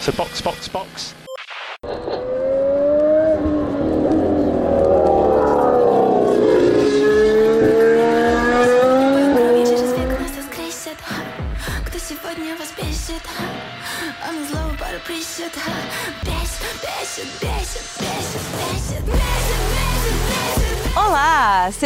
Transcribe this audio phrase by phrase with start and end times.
[0.00, 1.14] So box, box, box.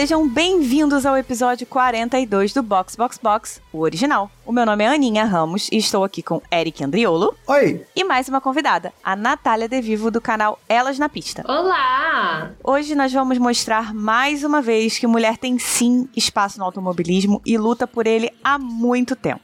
[0.05, 4.31] Sejam bem-vindos ao episódio 42 do Box Box Box, o original.
[4.45, 7.87] O meu nome é Aninha Ramos e estou aqui com Eric Andriolo Oi!
[7.97, 11.43] e mais uma convidada, a Natália De Vivo do canal Elas na Pista.
[11.49, 12.51] Olá!
[12.63, 17.57] Hoje nós vamos mostrar mais uma vez que mulher tem sim espaço no automobilismo e
[17.57, 19.41] luta por ele há muito tempo.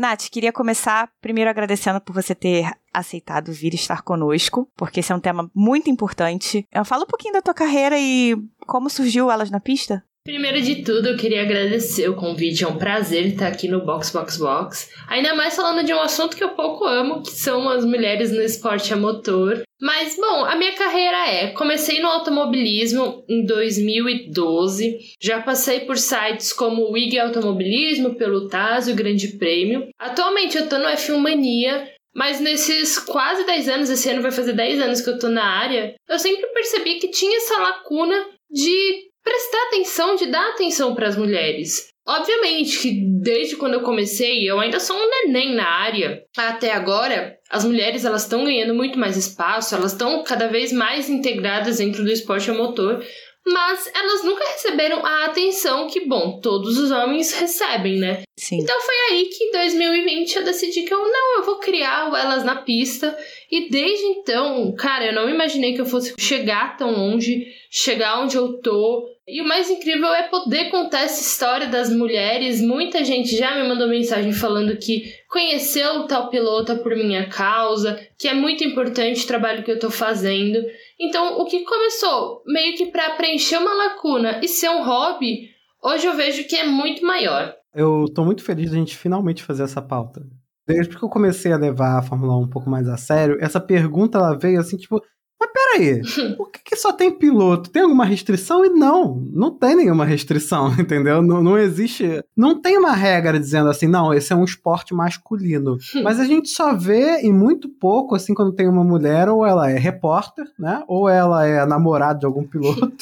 [0.00, 5.14] Nath, queria começar primeiro agradecendo por você ter aceitado vir estar conosco, porque esse é
[5.14, 6.66] um tema muito importante.
[6.72, 8.34] Eu falo um pouquinho da tua carreira e
[8.66, 10.02] como surgiu Elas na Pista.
[10.24, 12.64] Primeiro de tudo, eu queria agradecer o convite.
[12.64, 14.88] É um prazer estar aqui no Box Box Box.
[15.06, 18.40] Ainda mais falando de um assunto que eu pouco amo, que são as mulheres no
[18.40, 19.62] esporte a motor.
[19.80, 24.98] Mas, bom, a minha carreira é: comecei no automobilismo em 2012.
[25.20, 29.88] Já passei por sites como o IG Automobilismo, Pelotaz e o Grande Prêmio.
[29.98, 34.52] Atualmente eu tô no F1 Mania, mas nesses quase 10 anos, esse ano vai fazer
[34.52, 39.10] 10 anos que eu tô na área, eu sempre percebi que tinha essa lacuna de
[39.22, 41.88] prestar atenção, de dar atenção para as mulheres.
[42.06, 46.24] Obviamente que desde quando eu comecei, eu ainda sou um neném na área.
[46.36, 51.10] Até agora, as mulheres elas estão ganhando muito mais espaço, elas estão cada vez mais
[51.10, 53.04] integradas dentro do esporte a motor,
[53.46, 58.22] mas elas nunca receberam a atenção que, bom, todos os homens recebem, né?
[58.36, 58.58] Sim.
[58.60, 62.16] Então foi aí que em 2020 eu decidi que eu não, eu vou criar o
[62.16, 63.16] Elas na Pista.
[63.50, 68.36] E desde então, cara, eu não imaginei que eu fosse chegar tão longe, chegar onde
[68.36, 69.06] eu tô.
[69.26, 72.60] E o mais incrível é poder contar essa história das mulheres.
[72.60, 78.26] Muita gente já me mandou mensagem falando que conheceu tal pilota por minha causa, que
[78.26, 80.58] é muito importante o trabalho que eu tô fazendo.
[80.98, 85.48] Então, o que começou meio que para preencher uma lacuna e ser um hobby,
[85.82, 87.54] hoje eu vejo que é muito maior.
[87.72, 90.20] Eu tô muito feliz de a gente finalmente fazer essa pauta.
[90.66, 93.60] Desde que eu comecei a levar a Fórmula 1 um pouco mais a sério, essa
[93.60, 95.00] pergunta ela veio assim, tipo,
[95.40, 96.02] mas peraí,
[96.36, 97.70] por que, que só tem piloto?
[97.70, 98.64] Tem alguma restrição?
[98.64, 101.22] E não, não tem nenhuma restrição, entendeu?
[101.22, 102.22] Não, não existe.
[102.36, 105.78] Não tem uma regra dizendo assim, não, esse é um esporte masculino.
[106.04, 109.70] Mas a gente só vê em muito pouco, assim, quando tem uma mulher, ou ela
[109.70, 110.82] é repórter, né?
[110.86, 112.92] Ou ela é namorada de algum piloto,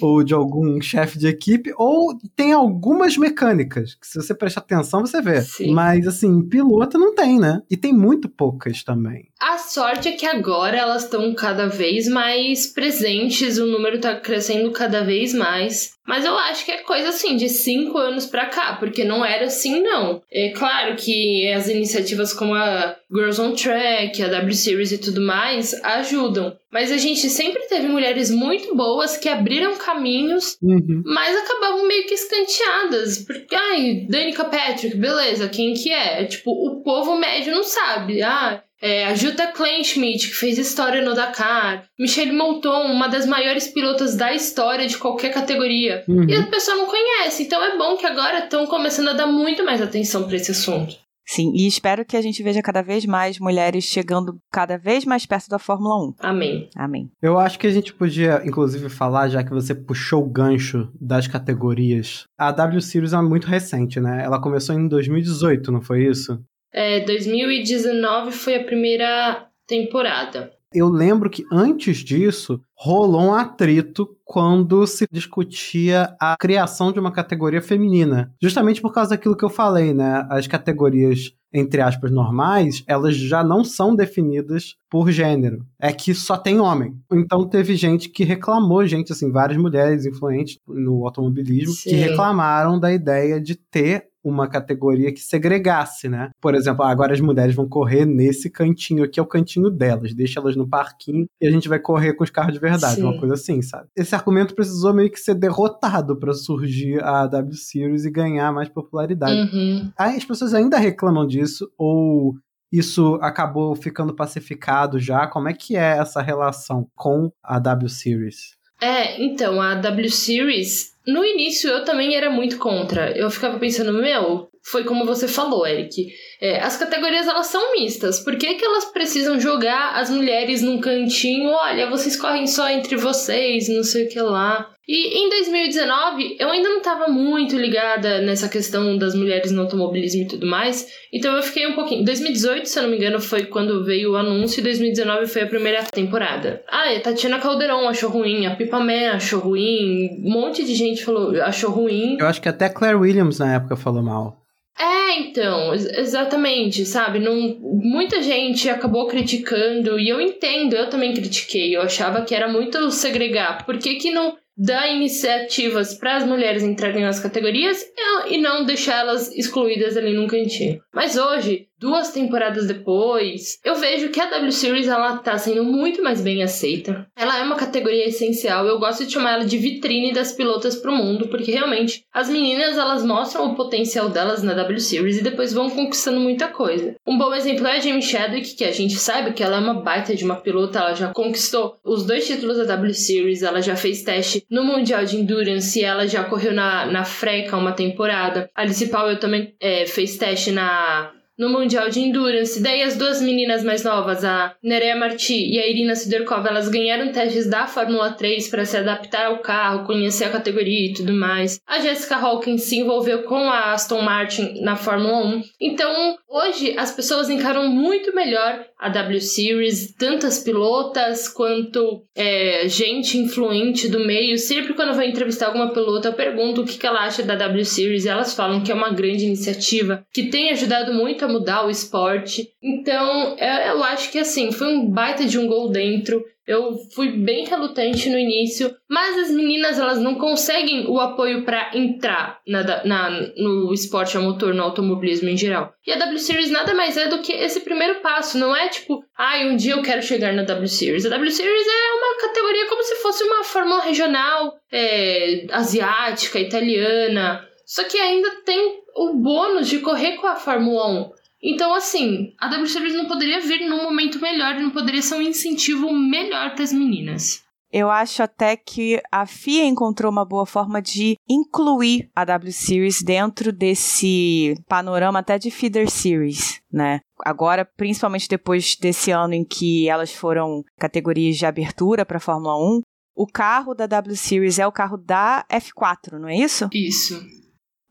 [0.00, 5.00] ou de algum chefe de equipe, ou tem algumas mecânicas, que se você prestar atenção,
[5.00, 5.42] você vê.
[5.42, 5.72] Sim.
[5.72, 7.62] Mas, assim, piloto não tem, né?
[7.70, 9.28] E tem muito poucas também.
[9.46, 14.70] A sorte é que agora elas estão cada vez mais presentes, o número tá crescendo
[14.70, 15.92] cada vez mais.
[16.06, 19.46] Mas eu acho que é coisa assim de cinco anos pra cá, porque não era
[19.46, 20.22] assim, não.
[20.32, 25.20] É claro que as iniciativas como a Girls on Track, a W Series e tudo
[25.20, 26.56] mais ajudam.
[26.72, 31.02] Mas a gente sempre teve mulheres muito boas que abriram caminhos Uhum.
[31.04, 33.18] mas acabavam meio que escanteadas.
[33.18, 36.22] Porque, ai, Danica Patrick, beleza, quem que é?
[36.22, 38.22] É, Tipo, o povo médio não sabe.
[38.22, 41.84] Ah, é, a Jutta Kleinschmidt, que fez história no Dakar.
[41.98, 46.04] Michelle Moulton, uma das maiores pilotas da história de qualquer categoria.
[46.06, 46.28] Uhum.
[46.28, 47.44] E a pessoa não conhece.
[47.44, 51.02] Então é bom que agora estão começando a dar muito mais atenção pra esse assunto.
[51.26, 55.24] Sim, e espero que a gente veja cada vez mais mulheres chegando cada vez mais
[55.24, 56.14] perto da Fórmula 1.
[56.20, 56.68] Amém.
[56.76, 57.10] Amém.
[57.22, 61.26] Eu acho que a gente podia, inclusive, falar, já que você puxou o gancho das
[61.26, 62.24] categorias.
[62.38, 64.22] A W Series é muito recente, né?
[64.22, 66.38] Ela começou em 2018, não foi isso?
[66.74, 70.52] É, 2019 foi a primeira temporada.
[70.74, 77.12] Eu lembro que antes disso rolou um atrito quando se discutia a criação de uma
[77.12, 78.34] categoria feminina.
[78.42, 80.26] Justamente por causa daquilo que eu falei, né?
[80.28, 85.64] As categorias, entre aspas, normais, elas já não são definidas por gênero.
[85.80, 86.96] É que só tem homem.
[87.12, 91.90] Então teve gente que reclamou, gente, assim, várias mulheres influentes no automobilismo, Sim.
[91.90, 96.30] que reclamaram da ideia de ter uma categoria que segregasse, né?
[96.40, 100.40] Por exemplo, agora as mulheres vão correr nesse cantinho aqui, é o cantinho delas, deixa
[100.40, 103.02] elas no parquinho e a gente vai correr com os carros de verdade, Sim.
[103.02, 103.88] uma coisa assim, sabe?
[103.94, 108.68] Esse argumento precisou meio que ser derrotado para surgir a W Series e ganhar mais
[108.68, 109.54] popularidade.
[109.54, 109.92] Uhum.
[109.98, 112.34] Aí as pessoas ainda reclamam disso ou
[112.72, 115.28] isso acabou ficando pacificado já?
[115.28, 118.56] Como é que é essa relação com a W Series?
[118.80, 123.16] É, então, a W Series, no início eu também era muito contra.
[123.16, 126.08] Eu ficava pensando, meu, foi como você falou, Eric.
[126.40, 128.20] É, as categorias elas são mistas.
[128.20, 131.50] Por que, que elas precisam jogar as mulheres num cantinho?
[131.50, 134.73] Olha, vocês correm só entre vocês, não sei o que lá.
[134.86, 140.22] E em 2019, eu ainda não estava muito ligada nessa questão das mulheres no automobilismo
[140.22, 142.04] e tudo mais, então eu fiquei um pouquinho.
[142.04, 145.46] 2018, se eu não me engano, foi quando veio o anúncio, e 2019 foi a
[145.46, 146.62] primeira temporada.
[146.68, 150.74] Ah, e a Tatiana Calderon achou ruim, a Pipa Man achou ruim, um monte de
[150.74, 152.18] gente falou, achou ruim.
[152.20, 154.44] Eu acho que até Claire Williams na época falou mal.
[154.78, 157.20] É, então, exatamente, sabe?
[157.20, 162.48] Não, muita gente acabou criticando, e eu entendo, eu também critiquei, eu achava que era
[162.48, 163.64] muito segregar.
[163.64, 167.84] Por que, que não dá iniciativas para as mulheres entrarem nas categorias
[168.28, 170.80] e não deixar elas excluídas ali num cantinho.
[170.92, 176.02] Mas hoje, duas temporadas depois, eu vejo que a W Series ela tá sendo muito
[176.02, 177.06] mais bem aceita.
[177.14, 178.66] Ela é uma categoria essencial.
[178.66, 182.78] Eu gosto de chamar ela de vitrine das pilotas pro mundo, porque realmente as meninas
[182.78, 186.94] elas mostram o potencial delas na W Series e depois vão conquistando muita coisa.
[187.06, 189.82] Um bom exemplo é a Jamie Chadwick, que a gente sabe que ela é uma
[189.82, 193.76] baita de uma pilota, ela já conquistou os dois títulos da W Series, ela já
[193.76, 198.48] fez teste no Mundial de Endurance, ela já correu na, na Freca uma temporada.
[198.54, 202.62] A Alice Powell também é, fez teste na no Mundial de Endurance.
[202.62, 207.12] Daí as duas meninas mais novas, a Nerea Marti e a Irina Sidorkova, elas ganharam
[207.12, 211.58] testes da Fórmula 3 para se adaptar ao carro, conhecer a categoria e tudo mais.
[211.66, 215.42] A Jessica Hawkins se envolveu com a Aston Martin na Fórmula 1.
[215.60, 223.16] Então, hoje as pessoas encaram muito melhor a W Series, tantas pilotas quanto é, gente
[223.16, 224.36] influente do meio.
[224.36, 227.34] Sempre quando eu vou entrevistar alguma pilota, eu pergunto o que, que ela acha da
[227.34, 231.64] W Series elas falam que é uma grande iniciativa, que tem ajudado muito a mudar
[231.64, 232.50] o esporte.
[232.62, 236.22] Então, é, eu acho que assim, foi um baita de um gol dentro.
[236.46, 241.70] Eu fui bem relutante no início, mas as meninas elas não conseguem o apoio para
[241.74, 245.72] entrar na, na, no esporte a motor, no automobilismo em geral.
[245.86, 249.02] E a W Series nada mais é do que esse primeiro passo, não é tipo,
[249.16, 251.06] ai, ah, um dia eu quero chegar na W Series.
[251.06, 257.48] A W Series é uma categoria como se fosse uma fórmula regional, é, asiática, italiana,
[257.64, 261.10] só que ainda tem o bônus de correr com a Fórmula 1.
[261.44, 265.20] Então, assim, a W Series não poderia vir num momento melhor, não poderia ser um
[265.20, 267.44] incentivo melhor para as meninas.
[267.70, 273.02] Eu acho até que a FIA encontrou uma boa forma de incluir a W Series
[273.02, 277.00] dentro desse panorama até de feeder series, né?
[277.24, 282.56] Agora, principalmente depois desse ano em que elas foram categorias de abertura para a Fórmula
[282.56, 282.80] 1,
[283.16, 286.68] o carro da W Series é o carro da F4, não é isso?
[286.72, 287.20] Isso.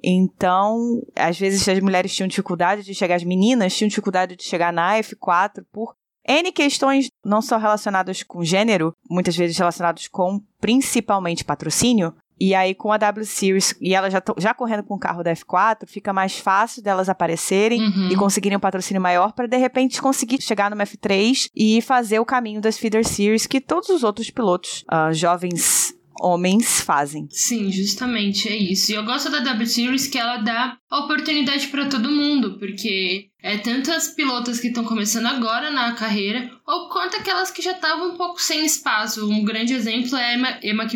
[0.03, 4.73] Então, às vezes as mulheres tinham dificuldade de chegar, as meninas tinham dificuldade de chegar
[4.73, 5.95] na F4 por
[6.27, 12.13] N questões não só relacionadas com gênero, muitas vezes relacionadas com principalmente patrocínio.
[12.39, 15.31] E aí, com a W Series, e elas já, já correndo com o carro da
[15.31, 18.09] F4, fica mais fácil delas aparecerem uhum.
[18.11, 22.25] e conseguirem um patrocínio maior para de repente conseguir chegar no F3 e fazer o
[22.25, 25.82] caminho das Feeder Series que todos os outros pilotos uh, jovens
[26.23, 27.27] homens fazem.
[27.29, 28.91] Sim, justamente é isso.
[28.91, 33.57] E eu gosto da W Series que ela dá oportunidade para todo mundo, porque é
[33.57, 38.13] tanto as pilotas que estão começando agora na carreira, ou quanto aquelas que já estavam
[38.13, 39.29] um pouco sem espaço.
[39.29, 40.87] Um grande exemplo é a Emma, Emma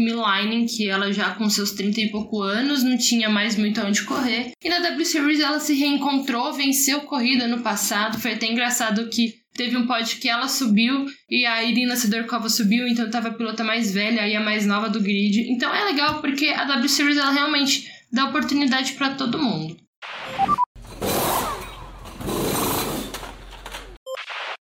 [0.65, 4.51] que ela já com seus 30 e pouco anos não tinha mais muito onde correr.
[4.63, 8.19] E na W Series ela se reencontrou, venceu corrida no passado.
[8.19, 12.87] Foi até engraçado que Teve um pódio que ela subiu e a Irina Sidorkova subiu,
[12.87, 15.51] então tava a pilota mais velha e a mais nova do grid.
[15.51, 19.75] Então é legal porque a W Series ela realmente dá oportunidade para todo mundo.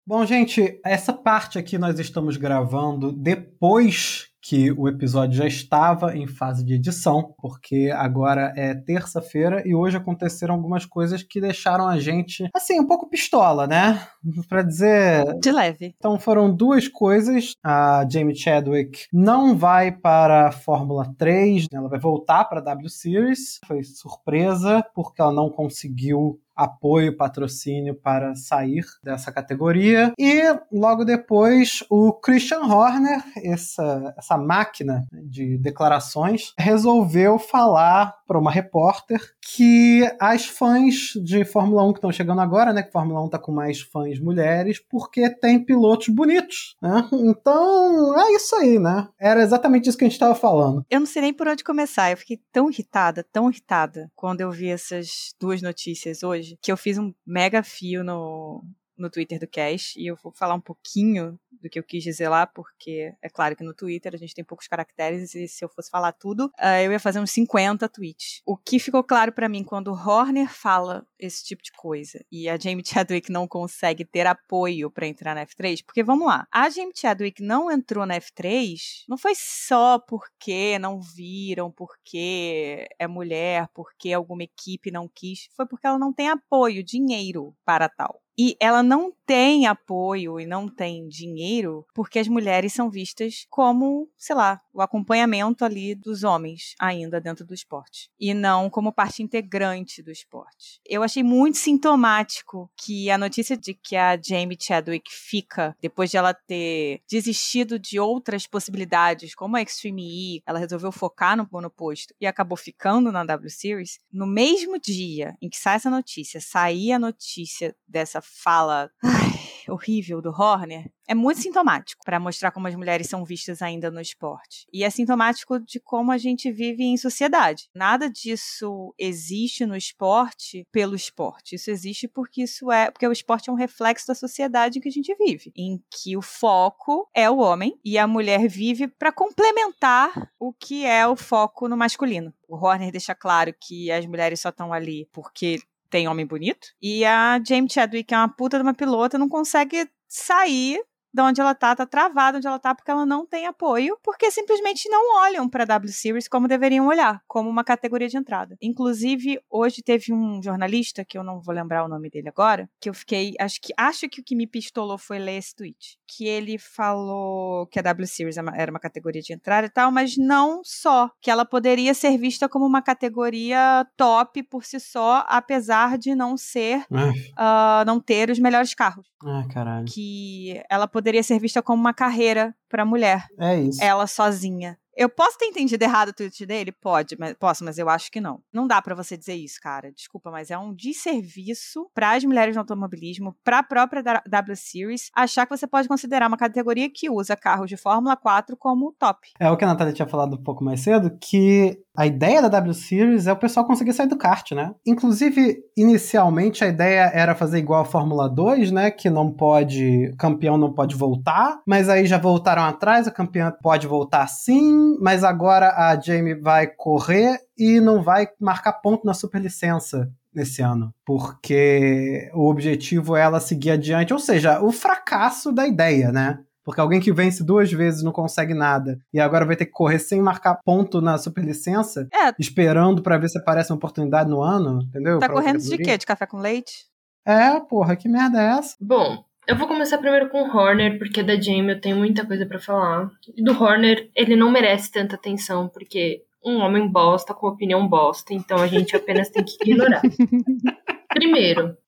[0.06, 6.26] Bom, gente, essa parte aqui nós estamos gravando depois que o episódio já estava em
[6.26, 11.98] fase de edição, porque agora é terça-feira e hoje aconteceram algumas coisas que deixaram a
[11.98, 14.00] gente, assim, um pouco pistola, né?
[14.48, 15.38] Para dizer.
[15.40, 15.94] De leve.
[15.96, 17.52] Então foram duas coisas.
[17.64, 21.78] A Jamie Chadwick não vai para a Fórmula 3, né?
[21.78, 23.58] ela vai voltar para a W Series.
[23.66, 30.12] Foi surpresa, porque ela não conseguiu apoio, patrocínio para sair dessa categoria.
[30.18, 38.50] E logo depois, o Christian Horner, essa, essa máquina de declarações, resolveu falar para uma
[38.50, 39.20] repórter
[39.54, 43.38] que as fãs de Fórmula 1 que estão chegando agora, né, que Fórmula 1 está
[43.38, 47.08] com mais fãs mulheres, porque tem pilotos bonitos, né?
[47.12, 49.08] Então, é isso aí, né?
[49.18, 50.84] Era exatamente isso que a gente estava falando.
[50.90, 52.10] Eu não sei nem por onde começar.
[52.10, 56.76] Eu fiquei tão irritada, tão irritada quando eu vi essas duas notícias hoje, que eu
[56.76, 58.64] fiz um mega fio no,
[58.98, 62.28] no Twitter do Cash e eu vou falar um pouquinho do que eu quis dizer
[62.28, 65.68] lá, porque é claro que no Twitter a gente tem poucos caracteres e se eu
[65.68, 68.42] fosse falar tudo, uh, eu ia fazer uns 50 tweets.
[68.46, 72.58] O que ficou claro para mim quando Horner fala esse tipo de coisa e a
[72.58, 76.92] Jamie Chadwick não consegue ter apoio para entrar na F3, porque vamos lá, a Jamie
[76.94, 78.78] Chadwick não entrou na F3,
[79.08, 85.66] não foi só porque não viram, porque é mulher, porque alguma equipe não quis, foi
[85.66, 88.20] porque ela não tem apoio, dinheiro para tal.
[88.38, 94.08] E ela não tem apoio e não tem dinheiro porque as mulheres são vistas como,
[94.16, 99.24] sei lá, o acompanhamento ali dos homens ainda dentro do esporte e não como parte
[99.24, 100.80] integrante do esporte.
[100.88, 106.16] Eu achei muito sintomático que a notícia de que a Jamie Chadwick fica depois de
[106.16, 112.14] ela ter desistido de outras possibilidades, como a Extreme E, ela resolveu focar no monoposto
[112.20, 116.92] e acabou ficando na W Series, no mesmo dia em que sai essa notícia, sair
[116.92, 122.74] a notícia dessa fala ai, horrível do Horner é muito sintomático para mostrar como as
[122.74, 124.66] mulheres são vistas ainda no esporte.
[124.70, 127.68] E é sintomático de como a gente vive em sociedade.
[127.74, 131.54] Nada disso existe no esporte pelo esporte.
[131.54, 134.88] Isso existe porque isso é, porque o esporte é um reflexo da sociedade em que
[134.88, 139.10] a gente vive, em que o foco é o homem e a mulher vive para
[139.10, 142.34] complementar o que é o foco no masculino.
[142.46, 146.68] O Horner deixa claro que as mulheres só estão ali porque tem homem bonito.
[146.82, 150.82] E a James Chadwick, que é uma puta de uma pilota, não consegue sair
[151.18, 154.30] de onde ela tá, tá travada onde ela tá, porque ela não tem apoio, porque
[154.30, 158.56] simplesmente não olham para W Series como deveriam olhar, como uma categoria de entrada.
[158.62, 162.88] Inclusive, hoje teve um jornalista, que eu não vou lembrar o nome dele agora, que
[162.88, 166.24] eu fiquei, acho que, acho que o que me pistolou foi ler esse tweet, que
[166.24, 170.16] ele falou que a W Series é era uma categoria de entrada e tal, mas
[170.16, 175.98] não só, que ela poderia ser vista como uma categoria top por si só, apesar
[175.98, 179.06] de não ser, uh, não ter os melhores carros.
[179.24, 179.86] Ah, caralho.
[179.86, 183.26] Que ela poderia ser vista como uma carreira para mulher.
[183.38, 183.82] É isso.
[183.82, 184.78] Ela sozinha.
[184.98, 186.72] Eu posso ter entendido errado o tweet dele?
[186.72, 188.42] Pode, mas, posso, mas eu acho que não.
[188.52, 189.92] Não dá para você dizer isso, cara.
[189.92, 195.08] Desculpa, mas é um desserviço para as mulheres no automobilismo, para a própria W Series,
[195.14, 199.28] achar que você pode considerar uma categoria que usa carros de Fórmula 4 como top.
[199.38, 202.46] É o que a Natália tinha falado um pouco mais cedo, que a ideia da
[202.46, 204.72] W Series é o pessoal conseguir sair do kart, né?
[204.86, 208.88] Inclusive, inicialmente a ideia era fazer igual a Fórmula 2, né?
[208.88, 213.52] Que não pode, o campeão não pode voltar, mas aí já voltaram atrás, a campeã
[213.60, 219.12] pode voltar sim, mas agora a Jamie vai correr e não vai marcar ponto na
[219.12, 225.66] superlicença nesse ano, porque o objetivo é ela seguir adiante, ou seja, o fracasso da
[225.66, 226.38] ideia, né?
[226.68, 229.98] Porque alguém que vence duas vezes não consegue nada e agora vai ter que correr
[229.98, 232.34] sem marcar ponto na superlicença, é.
[232.38, 235.18] esperando para ver se aparece uma oportunidade no ano, entendeu?
[235.18, 235.96] Tá correndo de quê?
[235.96, 236.84] De café com leite?
[237.26, 238.76] É, porra, que merda é essa?
[238.78, 242.44] Bom, eu vou começar primeiro com o Horner, porque da Jamie eu tenho muita coisa
[242.44, 243.10] para falar.
[243.34, 248.34] E do Horner, ele não merece tanta atenção, porque um homem bosta com opinião bosta,
[248.34, 250.02] então a gente apenas tem que ignorar.
[251.08, 251.78] Primeiro,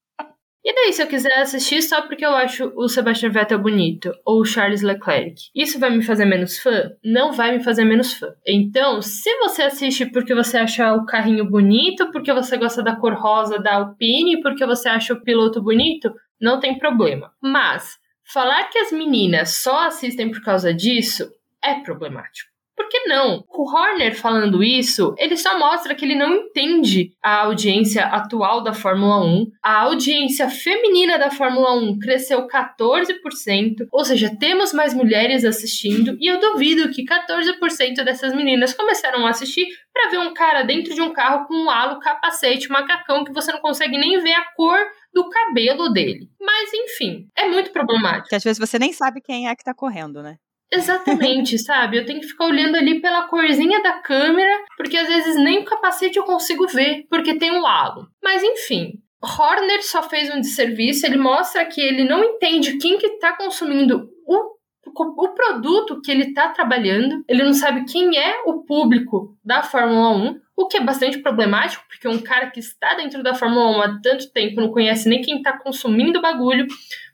[0.62, 4.40] e daí, se eu quiser assistir só porque eu acho o Sebastian Vettel bonito ou
[4.40, 6.90] o Charles Leclerc, isso vai me fazer menos fã?
[7.02, 8.34] Não vai me fazer menos fã.
[8.46, 13.14] Então, se você assiste porque você acha o carrinho bonito, porque você gosta da cor
[13.14, 17.32] rosa da Alpine, porque você acha o piloto bonito, não tem problema.
[17.40, 21.30] Mas falar que as meninas só assistem por causa disso
[21.64, 22.49] é problemático.
[22.80, 23.44] Por que não?
[23.50, 28.72] O Horner falando isso, ele só mostra que ele não entende a audiência atual da
[28.72, 29.50] Fórmula 1.
[29.62, 36.26] A audiência feminina da Fórmula 1 cresceu 14%, ou seja, temos mais mulheres assistindo, e
[36.26, 41.02] eu duvido que 14% dessas meninas começaram a assistir para ver um cara dentro de
[41.02, 44.78] um carro com um halo, capacete, macacão que você não consegue nem ver a cor
[45.12, 46.30] do cabelo dele.
[46.40, 48.28] Mas enfim, é muito problemático.
[48.30, 50.36] Que às vezes você nem sabe quem é que tá correndo, né?
[50.72, 51.98] Exatamente, sabe?
[51.98, 55.64] Eu tenho que ficar olhando ali pela corzinha da câmera, porque às vezes nem o
[55.64, 58.06] capacete eu consigo ver, porque tem um halo.
[58.22, 63.18] Mas enfim, Horner só fez um desserviço, ele mostra que ele não entende quem que
[63.18, 64.54] tá consumindo o,
[64.96, 70.10] o produto que ele tá trabalhando, ele não sabe quem é o público da Fórmula
[70.10, 73.82] 1, o que é bastante problemático, porque um cara que está dentro da Fórmula 1
[73.82, 76.66] há tanto tempo não conhece nem quem tá consumindo o bagulho,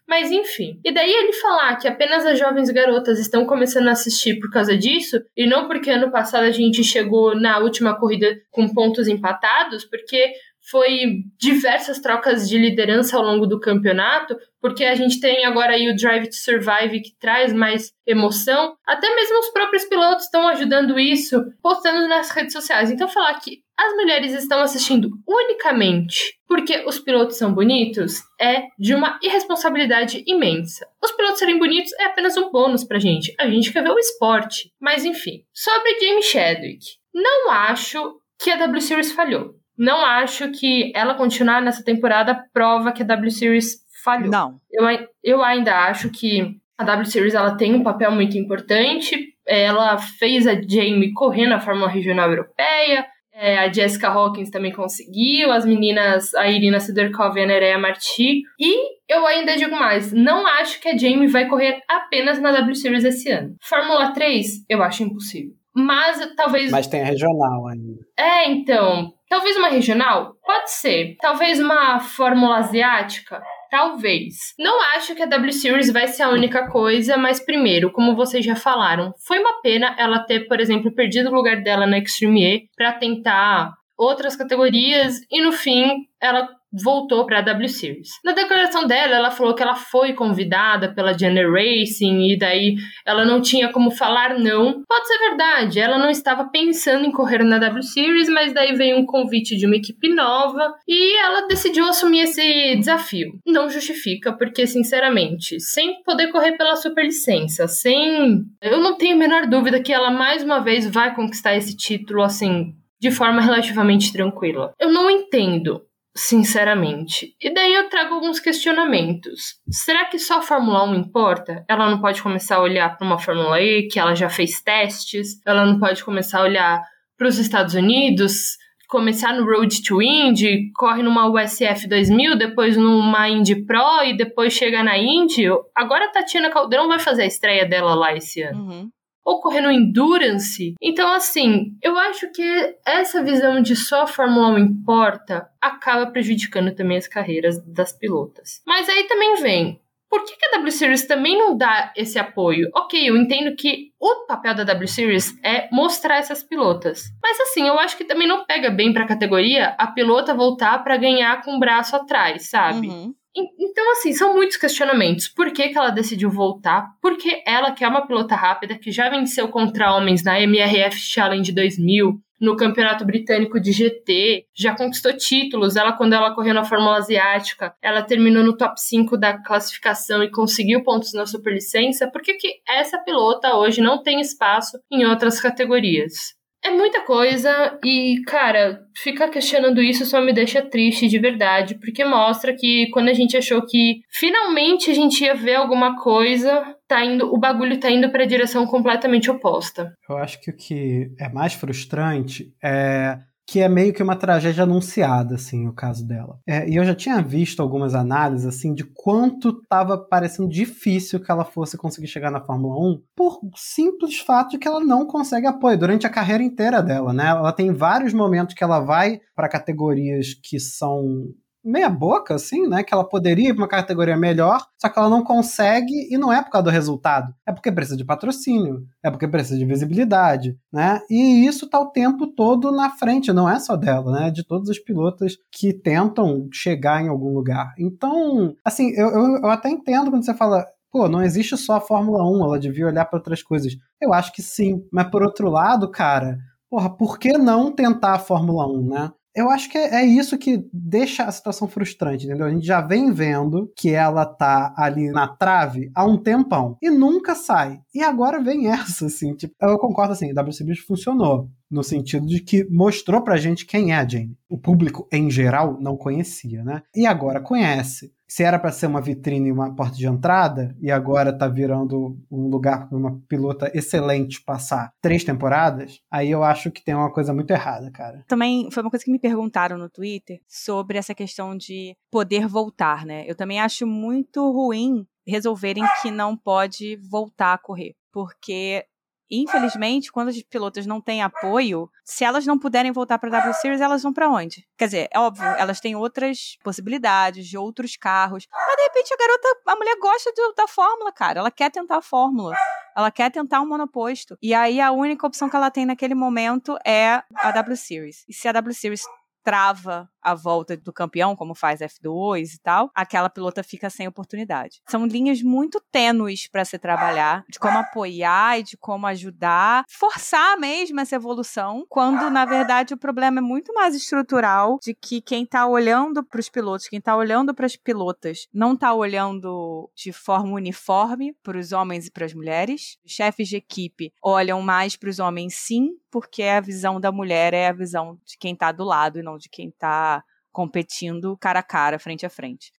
[0.08, 0.80] mas enfim.
[0.84, 4.76] E daí ele falar que apenas as jovens garotas estão começando a assistir por causa
[4.76, 9.84] disso, e não porque ano passado a gente chegou na última corrida com pontos empatados,
[9.84, 10.32] porque
[10.68, 15.88] foi diversas trocas de liderança ao longo do campeonato, porque a gente tem agora aí
[15.88, 18.74] o Drive to Survive que traz mais emoção.
[18.84, 22.90] Até mesmo os próprios pilotos estão ajudando isso, postando nas redes sociais.
[22.90, 28.94] Então falar que as mulheres estão assistindo unicamente porque os pilotos são bonitos é de
[28.94, 30.86] uma irresponsabilidade imensa.
[31.02, 33.34] Os pilotos serem bonitos é apenas um bônus pra gente.
[33.38, 34.72] A gente quer ver o esporte.
[34.80, 36.84] Mas enfim, sobre Jamie Chadwick.
[37.12, 39.54] Não acho que a W Series falhou.
[39.76, 44.30] Não acho que ela continuar nessa temporada prova que a W Series falhou.
[44.30, 44.58] Não.
[44.70, 44.84] Eu,
[45.22, 49.34] eu ainda acho que a W Series ela tem um papel muito importante.
[49.46, 53.06] Ela fez a Jamie correr na Fórmula Regional Europeia.
[53.38, 58.40] É, a Jessica Hawkins também conseguiu, as meninas, a Irina Sidorkov e a Nerea Marti.
[58.58, 62.74] E eu ainda digo mais, não acho que a Jamie vai correr apenas na W
[62.74, 63.54] Series esse ano.
[63.60, 65.52] Fórmula 3, eu acho impossível.
[65.74, 66.70] Mas talvez.
[66.70, 68.00] Mas tem a regional ainda.
[68.18, 69.12] É, então.
[69.28, 70.34] Talvez uma regional?
[70.42, 71.16] Pode ser.
[71.20, 73.42] Talvez uma Fórmula Asiática?
[73.70, 74.54] Talvez.
[74.58, 78.44] Não acho que a W Series vai ser a única coisa, mas primeiro, como vocês
[78.44, 82.44] já falaram, foi uma pena ela ter, por exemplo, perdido o lugar dela na Extreme
[82.44, 86.48] E para tentar outras categorias e no fim ela
[86.82, 88.10] voltou para a W Series.
[88.24, 93.24] Na declaração dela, ela falou que ela foi convidada pela Jenner Racing e daí ela
[93.24, 94.82] não tinha como falar não.
[94.88, 98.98] Pode ser verdade, ela não estava pensando em correr na W Series, mas daí veio
[98.98, 103.38] um convite de uma equipe nova e ela decidiu assumir esse desafio.
[103.46, 108.42] Não justifica, porque sinceramente, sem poder correr pela superlicença, sem.
[108.60, 112.22] Eu não tenho a menor dúvida que ela mais uma vez vai conquistar esse título
[112.22, 112.74] assim.
[112.98, 114.72] De forma relativamente tranquila.
[114.80, 115.82] Eu não entendo
[116.16, 117.36] sinceramente.
[117.40, 119.60] E daí eu trago alguns questionamentos.
[119.70, 121.64] Será que só a Fórmula 1 importa?
[121.68, 125.40] Ela não pode começar a olhar para uma Fórmula E, que ela já fez testes?
[125.46, 126.82] Ela não pode começar a olhar
[127.18, 128.56] para os Estados Unidos?
[128.88, 134.52] Começar no Road to Indy, corre numa USF 2000, depois numa Indy Pro e depois
[134.52, 135.44] chega na Indy.
[135.74, 138.60] Agora a Tatiana Caldeirão vai fazer a estreia dela lá esse ano.
[138.60, 138.90] Uhum
[139.26, 140.74] ou correndo endurance.
[140.80, 146.72] Então, assim, eu acho que essa visão de só a Fórmula 1 importa acaba prejudicando
[146.72, 148.62] também as carreiras das pilotas.
[148.64, 149.80] Mas aí também vem.
[150.08, 152.70] Por que, a W Series também não dá esse apoio?
[152.72, 157.06] Ok, eu entendo que o papel da W Series é mostrar essas pilotas.
[157.20, 160.78] Mas assim, eu acho que também não pega bem para a categoria a pilota voltar
[160.84, 162.86] para ganhar com o braço atrás, sabe?
[162.86, 163.14] Uhum.
[163.36, 165.28] Então, assim, são muitos questionamentos.
[165.28, 166.88] Por que, que ela decidiu voltar?
[167.02, 171.52] Porque ela, que é uma pilota rápida, que já venceu contra homens na MRF Challenge
[171.52, 175.76] 2000, no Campeonato Britânico de GT, já conquistou títulos.
[175.76, 180.30] Ela, quando ela correu na Fórmula Asiática, ela terminou no top 5 da classificação e
[180.30, 182.10] conseguiu pontos na superlicença.
[182.10, 186.35] Por que, que essa pilota hoje não tem espaço em outras categorias?
[186.66, 192.04] É muita coisa e, cara, ficar questionando isso só me deixa triste de verdade, porque
[192.04, 197.04] mostra que quando a gente achou que finalmente a gente ia ver alguma coisa, tá
[197.04, 199.94] indo, o bagulho tá indo para direção completamente oposta.
[200.10, 204.64] Eu acho que o que é mais frustrante é que é meio que uma tragédia
[204.64, 206.40] anunciada, assim, o caso dela.
[206.46, 211.30] É, e eu já tinha visto algumas análises, assim, de quanto estava parecendo difícil que
[211.30, 215.46] ela fosse conseguir chegar na Fórmula 1, por simples fato de que ela não consegue
[215.46, 217.28] apoio durante a carreira inteira dela, né?
[217.28, 221.28] Ela tem vários momentos que ela vai para categorias que são
[221.66, 222.82] meia boca, assim, né?
[222.82, 226.32] Que ela poderia ir para uma categoria melhor, só que ela não consegue e não
[226.32, 227.34] é por causa do resultado.
[227.46, 231.00] É porque precisa de patrocínio, é porque precisa de visibilidade, né?
[231.10, 234.30] E isso tá o tempo todo na frente, não é só dela, né?
[234.30, 237.74] De todas as pilotas que tentam chegar em algum lugar.
[237.78, 241.80] Então, assim, eu, eu, eu até entendo quando você fala, pô, não existe só a
[241.80, 243.76] Fórmula 1, ela devia olhar para outras coisas.
[244.00, 246.38] Eu acho que sim, mas por outro lado, cara,
[246.70, 249.12] porra, por que não tentar a Fórmula 1, né?
[249.36, 252.46] Eu acho que é isso que deixa a situação frustrante, entendeu?
[252.46, 256.88] A gente já vem vendo que ela tá ali na trave há um tempão e
[256.88, 257.80] nunca sai.
[257.94, 262.64] E agora vem essa, assim, tipo, eu concordo assim, WCB funcionou no sentido de que
[262.70, 264.36] mostrou pra gente quem é a Jane.
[264.48, 266.82] O público em geral não conhecia, né?
[266.94, 270.90] E agora conhece se era para ser uma vitrine e uma porta de entrada, e
[270.90, 276.70] agora tá virando um lugar para uma pilota excelente passar três temporadas, aí eu acho
[276.70, 278.24] que tem uma coisa muito errada, cara.
[278.26, 283.06] Também foi uma coisa que me perguntaram no Twitter sobre essa questão de poder voltar,
[283.06, 283.24] né?
[283.28, 288.84] Eu também acho muito ruim resolverem que não pode voltar a correr, porque
[289.30, 293.54] infelizmente, quando os pilotos não têm apoio, se elas não puderem voltar para a W
[293.54, 294.66] Series, elas vão para onde?
[294.76, 298.46] Quer dizer, é óbvio, elas têm outras possibilidades de outros carros.
[298.50, 301.40] Mas de repente a garota, a mulher gosta de, da fórmula, cara.
[301.40, 302.56] Ela quer tentar a fórmula.
[302.96, 304.38] Ela quer tentar um monoposto.
[304.40, 308.24] E aí a única opção que ela tem naquele momento é a W Series.
[308.28, 309.04] E se a W Series
[309.46, 314.82] trava a volta do campeão, como faz F2 e tal, aquela pilota fica sem oportunidade.
[314.88, 320.58] São linhas muito tênues para se trabalhar, de como apoiar e de como ajudar, forçar
[320.58, 325.46] mesmo essa evolução, quando na verdade o problema é muito mais estrutural de que quem
[325.46, 330.12] tá olhando para os pilotos, quem tá olhando para as pilotas, não tá olhando de
[330.12, 332.98] forma uniforme para os homens e para as mulheres.
[333.06, 337.54] Os chefes de equipe olham mais para os homens sim, porque a visão da mulher
[337.54, 340.22] é a visão de quem tá do lado e não de quem tá
[340.52, 342.72] competindo cara a cara, frente a frente.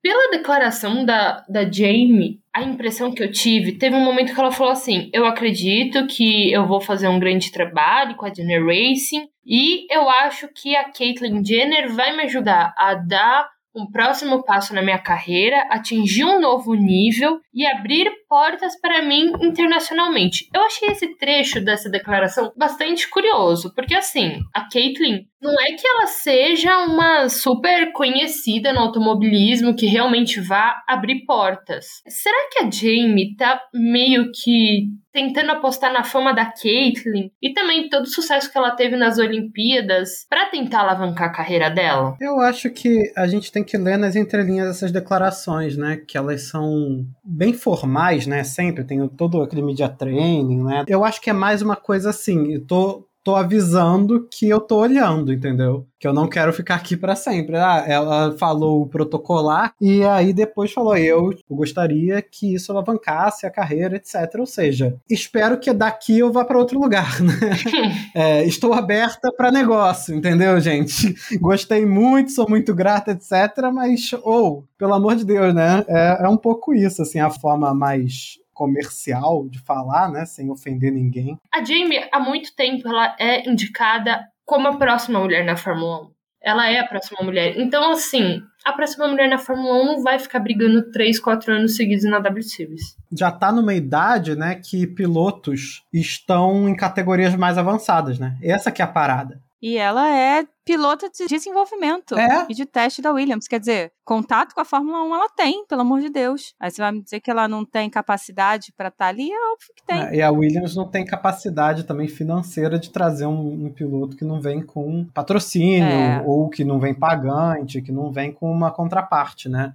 [0.00, 4.52] Pela declaração da, da Jamie, a impressão que eu tive, teve um momento que ela
[4.52, 9.26] falou assim: Eu acredito que eu vou fazer um grande trabalho com a Jenner Racing
[9.46, 14.74] e eu acho que a Caitlyn Jenner vai me ajudar a dar um próximo passo
[14.74, 20.48] na minha carreira, atingir um novo nível e abrir portas para mim internacionalmente.
[20.54, 25.86] Eu achei esse trecho dessa declaração bastante curioso, porque assim, a Caitlyn não é que
[25.86, 31.86] ela seja uma super conhecida no automobilismo que realmente vá abrir portas.
[32.08, 37.88] Será que a Jamie tá meio que tentando apostar na fama da Caitlyn e também
[37.88, 42.16] todo o sucesso que ela teve nas Olimpíadas para tentar alavancar a carreira dela?
[42.20, 45.96] Eu acho que a gente tem que ler nas entrelinhas essas declarações, né?
[45.96, 48.42] Que elas são bem formais, né?
[48.42, 50.84] Sempre tem todo aquele media training, né?
[50.88, 52.52] Eu acho que é mais uma coisa assim.
[52.52, 55.86] Eu tô tô avisando que eu tô olhando, entendeu?
[55.98, 57.56] Que eu não quero ficar aqui para sempre.
[57.56, 63.50] Ah, ela falou o protocolar e aí depois falou: eu gostaria que isso alavancasse a
[63.50, 64.14] carreira, etc.
[64.38, 67.34] Ou seja, espero que daqui eu vá para outro lugar, né?
[68.14, 71.14] é, estou aberta para negócio, entendeu, gente?
[71.40, 73.70] Gostei muito, sou muito grata, etc.
[73.72, 75.82] Mas, ou, oh, pelo amor de Deus, né?
[75.88, 80.92] É, é um pouco isso, assim, a forma mais comercial de falar, né, sem ofender
[80.92, 81.38] ninguém.
[81.52, 86.14] A Jamie, há muito tempo, ela é indicada como a próxima mulher na Fórmula 1.
[86.42, 87.58] Ela é a próxima mulher.
[87.58, 91.74] Então, assim, a próxima mulher na Fórmula 1 não vai ficar brigando 3, 4 anos
[91.74, 92.96] seguidos na W Series.
[93.10, 98.36] Já tá numa idade, né, que pilotos estão em categorias mais avançadas, né?
[98.42, 99.40] Essa que é a parada.
[99.64, 102.44] E ela é pilota de desenvolvimento é?
[102.50, 103.48] e de teste da Williams.
[103.48, 106.54] Quer dizer, contato com a Fórmula 1 ela tem, pelo amor de Deus.
[106.60, 109.32] Aí você vai me dizer que ela não tem capacidade para estar tá ali?
[109.32, 110.02] É óbvio que tem.
[110.02, 114.24] É, e a Williams não tem capacidade também financeira de trazer um, um piloto que
[114.24, 116.22] não vem com patrocínio, é.
[116.26, 119.74] ou que não vem pagante, que não vem com uma contraparte, né?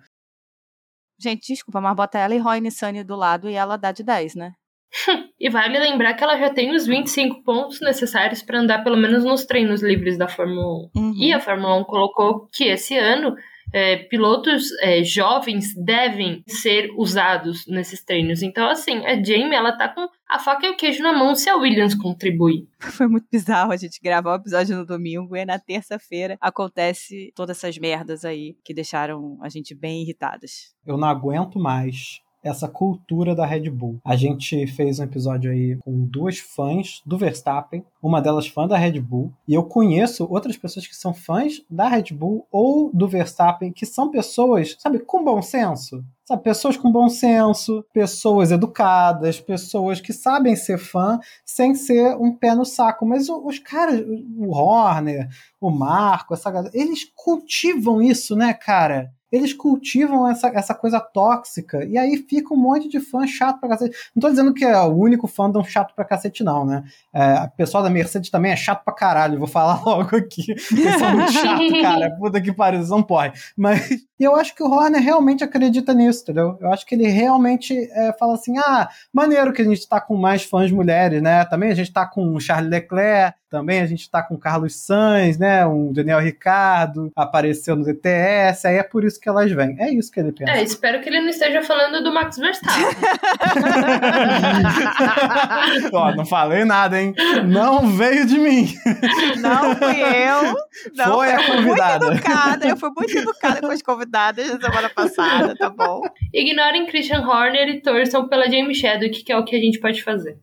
[1.20, 4.36] Gente, desculpa, mas bota ela e Roy Nissani do lado e ela dá de 10,
[4.36, 4.54] né?
[5.40, 9.24] E vale lembrar que ela já tem os 25 pontos necessários para andar pelo menos
[9.24, 11.00] nos treinos livres da Fórmula 1.
[11.00, 11.14] Uhum.
[11.16, 13.36] E a Fórmula 1 colocou que esse ano
[13.72, 18.42] é, pilotos é, jovens devem ser usados nesses treinos.
[18.42, 21.50] Então, assim, a Jamie, ela tá com a faca e o queijo na mão se
[21.50, 22.68] a Williams contribuir.
[22.80, 27.58] Foi muito bizarro a gente gravar o episódio no domingo e na terça-feira acontece todas
[27.58, 30.74] essas merdas aí que deixaram a gente bem irritadas.
[30.86, 34.00] Eu não aguento mais essa cultura da Red Bull.
[34.04, 38.78] A gente fez um episódio aí com duas fãs do Verstappen, uma delas fã da
[38.78, 43.08] Red Bull, e eu conheço outras pessoas que são fãs da Red Bull ou do
[43.08, 46.04] Verstappen, que são pessoas, sabe, com bom senso.
[46.30, 52.32] Sabe, pessoas com bom senso, pessoas educadas, pessoas que sabem ser fã sem ser um
[52.32, 53.04] pé no saco.
[53.04, 54.00] Mas os caras,
[54.38, 55.28] o Horner,
[55.60, 59.12] o Marco, essa galera, eles cultivam isso, né, cara?
[59.32, 63.70] Eles cultivam essa, essa coisa tóxica e aí fica um monte de fã chato pra
[63.70, 63.96] cacete.
[64.16, 66.84] Não tô dizendo que é o único fandom chato pra cacete, não, né?
[67.14, 70.52] É, o pessoal da Mercedes também é chato pra caralho, vou falar logo aqui.
[70.52, 72.12] Eles são muito chato, cara.
[72.18, 73.40] Puta que pariu, não pode.
[73.56, 76.58] Mas eu acho que o Horner realmente acredita nisso, entendeu?
[76.60, 80.18] Eu acho que ele realmente é, fala assim: ah, maneiro que a gente tá com
[80.18, 81.46] mais fãs mulheres, né?
[81.46, 85.38] Também a gente tá com o Charles Leclerc, também a gente está com Carlos Sainz,
[85.38, 85.66] né?
[85.66, 89.78] Um Daniel Ricardo apareceu no DTS, aí é por isso que elas vêm.
[89.80, 90.52] É isso que ele pensa.
[90.52, 92.86] É, espero que ele não esteja falando do Max Verstappen.
[95.94, 97.16] Ó, não falei nada, hein?
[97.48, 98.68] Não veio de mim.
[99.40, 100.56] Não fui eu.
[100.94, 102.06] Não, foi a convidada.
[102.06, 106.02] Muito educada, eu fui muito educada com as convidadas na semana passada, tá bom?
[106.34, 110.04] Ignorem Christian Horner e torçam pela Jamie Chadwick, que é o que a gente pode
[110.04, 110.38] fazer.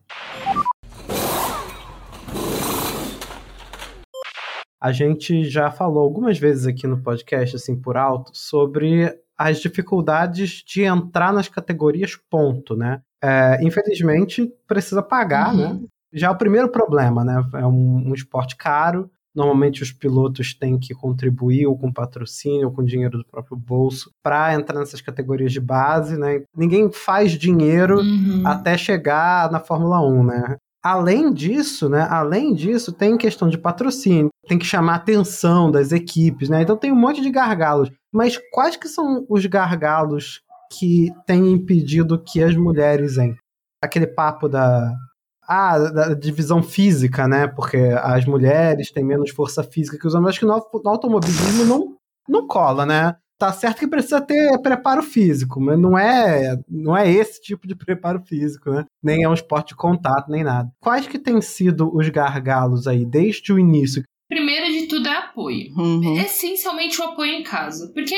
[4.79, 10.63] A gente já falou algumas vezes aqui no podcast, assim, por alto, sobre as dificuldades
[10.65, 13.01] de entrar nas categorias ponto, né?
[13.21, 15.67] É, infelizmente, precisa pagar, né?
[15.67, 15.81] uhum.
[15.81, 15.87] né?
[16.13, 17.43] Já é o primeiro problema, né?
[17.55, 22.73] É um, um esporte caro, Normalmente os pilotos têm que contribuir ou com patrocínio ou
[22.73, 26.41] com dinheiro do próprio bolso para entrar nessas categorias de base, né?
[26.55, 28.41] Ninguém faz dinheiro uhum.
[28.43, 30.57] até chegar na Fórmula 1, né?
[30.83, 32.07] Além disso, né?
[32.09, 36.63] Além disso, tem questão de patrocínio, tem que chamar a atenção das equipes, né?
[36.63, 37.91] Então tem um monte de gargalos.
[38.11, 43.37] Mas quais que são os gargalos que têm impedido que as mulheres entrem?
[43.83, 44.91] Aquele papo da
[45.47, 47.47] ah, da divisão física, né?
[47.47, 50.29] Porque as mulheres têm menos força física que os homens.
[50.29, 51.95] Acho que no, no automobilismo não,
[52.27, 53.15] não cola, né?
[53.39, 57.75] Tá certo que precisa ter preparo físico, mas não é, não é esse tipo de
[57.75, 58.83] preparo físico, né?
[59.01, 60.69] Nem é um esporte de contato, nem nada.
[60.79, 64.03] Quais que têm sido os gargalos aí desde o início?
[64.27, 65.71] Primeiro de tudo é apoio.
[65.77, 66.17] Uhum.
[66.19, 67.91] Essencialmente o apoio em casa.
[67.93, 68.15] Porque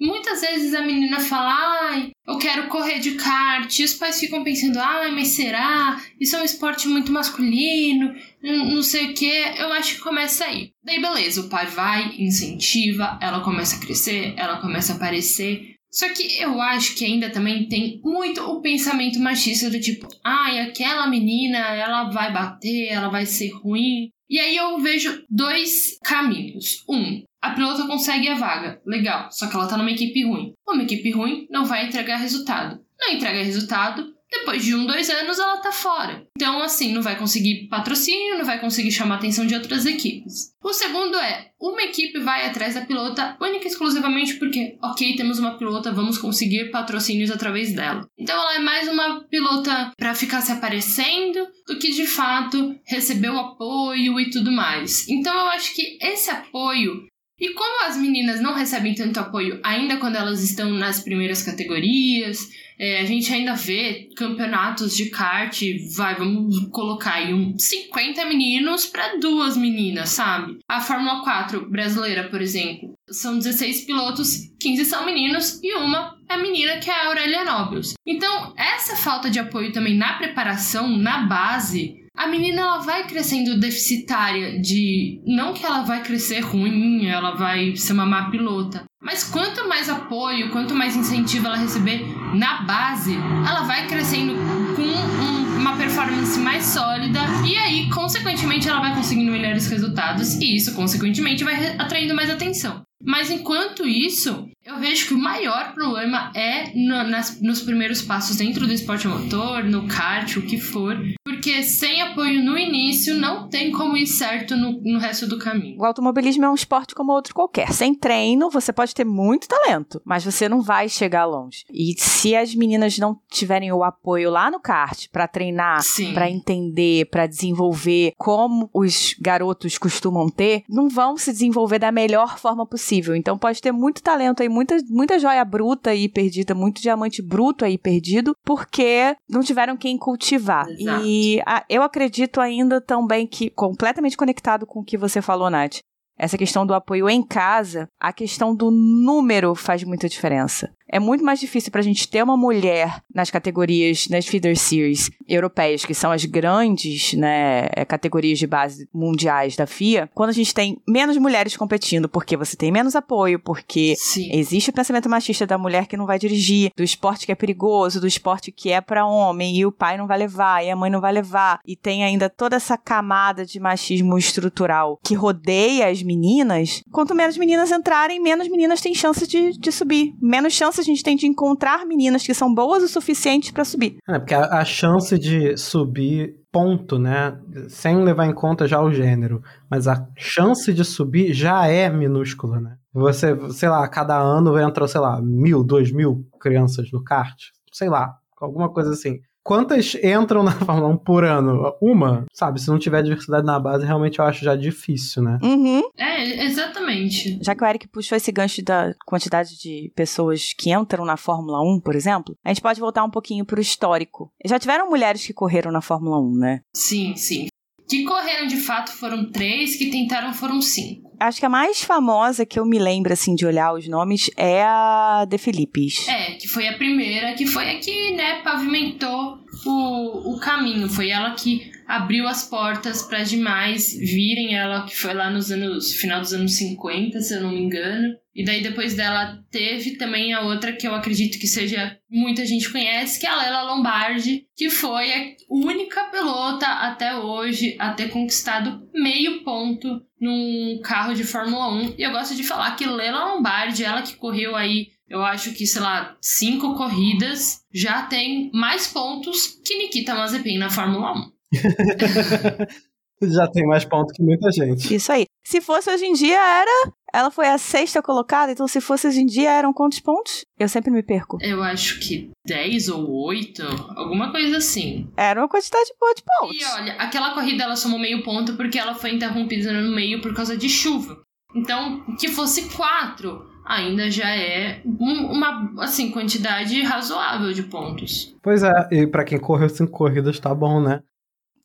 [0.00, 4.44] muitas vezes a menina fala, ai, eu quero correr de kart, e os pais ficam
[4.44, 6.00] pensando, ai, mas será?
[6.20, 9.30] Isso é um esporte muito masculino, não sei o que.
[9.58, 10.70] Eu acho que começa aí.
[10.84, 15.76] Daí, beleza, o pai vai, incentiva, ela começa a crescer, ela começa a aparecer.
[15.90, 20.60] Só que eu acho que ainda também tem muito o pensamento machista do tipo, ai,
[20.60, 24.10] aquela menina, ela vai bater, ela vai ser ruim.
[24.28, 26.84] E aí eu vejo dois caminhos.
[26.88, 30.52] Um, a pilota consegue a vaga, legal, só que ela tá numa equipe ruim.
[30.68, 32.80] Uma equipe ruim não vai entregar resultado.
[32.98, 36.26] Não entrega resultado, depois de um, dois anos ela tá fora.
[36.36, 40.52] Então, assim, não vai conseguir patrocínio, não vai conseguir chamar a atenção de outras equipes.
[40.62, 45.38] O segundo é, uma equipe vai atrás da pilota única e exclusivamente porque, ok, temos
[45.38, 48.06] uma pilota, vamos conseguir patrocínios através dela.
[48.18, 53.30] Então ela é mais uma pilota para ficar se aparecendo do que de fato receber
[53.30, 55.08] o apoio e tudo mais.
[55.08, 57.06] Então eu acho que esse apoio
[57.38, 62.48] e como as meninas não recebem tanto apoio ainda quando elas estão nas primeiras categorias,
[62.78, 65.60] é, a gente ainda vê campeonatos de kart,
[65.96, 70.58] vai, vamos colocar aí um 50 meninos para duas meninas, sabe?
[70.68, 76.36] A Fórmula 4 brasileira, por exemplo, são 16 pilotos, 15 são meninos e uma é
[76.36, 77.94] menina que é a Aurélia Nobles.
[78.04, 83.60] Então, essa falta de apoio também na preparação, na base, a menina ela vai crescendo
[83.60, 89.22] deficitária de não que ela vai crescer ruim, ela vai ser uma má pilota, mas
[89.22, 94.34] quanto mais apoio, quanto mais incentivo ela receber na base, ela vai crescendo
[94.74, 100.56] com um, uma performance mais sólida e aí, consequentemente, ela vai conseguindo melhores resultados e
[100.56, 102.82] isso, consequentemente, vai atraindo mais atenção.
[103.04, 108.36] Mas enquanto isso, eu vejo que o maior problema é no, nas, nos primeiros passos
[108.36, 113.48] dentro do esporte motor, no kart, o que for, porque sem apoio no início não
[113.48, 115.78] tem como ir certo no, no resto do caminho.
[115.78, 117.72] O automobilismo é um esporte como outro qualquer.
[117.72, 121.64] Sem treino, você pode ter muito talento, mas você não vai chegar longe.
[121.72, 125.80] E se as meninas não tiverem o apoio lá no kart para treinar,
[126.12, 132.36] para entender, para desenvolver como os garotos costumam ter, não vão se desenvolver da melhor
[132.36, 133.14] forma possível.
[133.14, 137.64] Então pode ter muito talento aí, muita, muita joia bruta aí perdida, muito diamante bruto
[137.64, 140.66] aí perdido, porque não tiveram quem cultivar.
[140.70, 141.04] Exato.
[141.04, 145.80] E a, eu acredito ainda também que, completamente conectado com o que você falou, Nath,
[146.18, 150.72] essa questão do apoio em casa, a questão do número faz muita diferença.
[150.88, 155.10] É muito mais difícil para a gente ter uma mulher nas categorias, nas feeder series
[155.28, 160.32] europeias, que são as grandes né, é, categorias de base mundiais da FIA, quando a
[160.32, 164.30] gente tem menos mulheres competindo, porque você tem menos apoio, porque Sim.
[164.32, 168.00] existe o pensamento machista da mulher que não vai dirigir, do esporte que é perigoso,
[168.00, 170.90] do esporte que é para homem, e o pai não vai levar, e a mãe
[170.90, 176.02] não vai levar, e tem ainda toda essa camada de machismo estrutural que rodeia as
[176.02, 176.82] meninas.
[176.92, 180.14] Quanto menos meninas entrarem, menos meninas têm chance de, de subir.
[180.20, 183.96] Menos chance a gente tem de encontrar meninas que são boas o suficiente para subir.
[184.08, 187.38] É, porque a, a chance de subir ponto, né?
[187.68, 189.42] Sem levar em conta já o gênero.
[189.70, 192.76] Mas a chance de subir já é minúscula, né?
[192.94, 197.36] Você, sei lá, cada ano entra, sei lá, mil, dois mil crianças no kart.
[197.70, 199.20] Sei lá, alguma coisa assim.
[199.46, 201.72] Quantas entram na Fórmula 1 por ano?
[201.80, 202.24] Uma?
[202.32, 205.38] Sabe, se não tiver diversidade na base, realmente eu acho já difícil, né?
[205.40, 205.82] Uhum.
[205.96, 207.38] É, exatamente.
[207.40, 211.60] Já que o Eric puxou esse gancho da quantidade de pessoas que entram na Fórmula
[211.62, 214.32] 1, por exemplo, a gente pode voltar um pouquinho pro histórico.
[214.44, 216.60] Já tiveram mulheres que correram na Fórmula 1, né?
[216.74, 217.46] Sim, sim.
[217.88, 221.06] Que correram de fato foram três, que tentaram foram cinco.
[221.18, 224.62] Acho que a mais famosa que eu me lembro, assim, de olhar os nomes é
[224.62, 226.06] a De Filipes.
[226.08, 230.88] É, que foi a primeira, que foi a que, né, pavimentou o, o caminho.
[230.88, 234.56] Foi ela que abriu as portas para demais virem.
[234.56, 238.14] Ela que foi lá nos anos, final dos anos 50, se eu não me engano.
[238.36, 242.70] E daí depois dela teve também a outra que eu acredito que seja muita gente
[242.70, 248.10] conhece, que é a Lela Lombardi, que foi a única pilota até hoje a ter
[248.10, 251.94] conquistado meio ponto num carro de Fórmula 1.
[251.96, 255.66] E eu gosto de falar que Lela Lombardi, ela que correu aí, eu acho que,
[255.66, 261.36] sei lá, cinco corridas, já tem mais pontos que Nikita Mazepin na Fórmula 1.
[263.22, 264.94] Já tem mais ponto que muita gente.
[264.94, 265.24] Isso aí.
[265.42, 266.92] Se fosse hoje em dia, era.
[267.16, 270.44] Ela foi a sexta colocada, então se fosse hoje em dia, eram quantos pontos?
[270.58, 271.38] Eu sempre me perco.
[271.40, 273.62] Eu acho que 10 ou 8,
[273.96, 275.08] alguma coisa assim.
[275.16, 276.56] Era uma quantidade boa de pontos.
[276.60, 280.34] E olha, aquela corrida ela somou meio ponto porque ela foi interrompida no meio por
[280.34, 281.16] causa de chuva.
[281.54, 288.34] Então, que fosse 4, ainda já é um- uma assim quantidade razoável de pontos.
[288.42, 291.00] Pois é, e pra quem correu cinco corridas tá bom, né?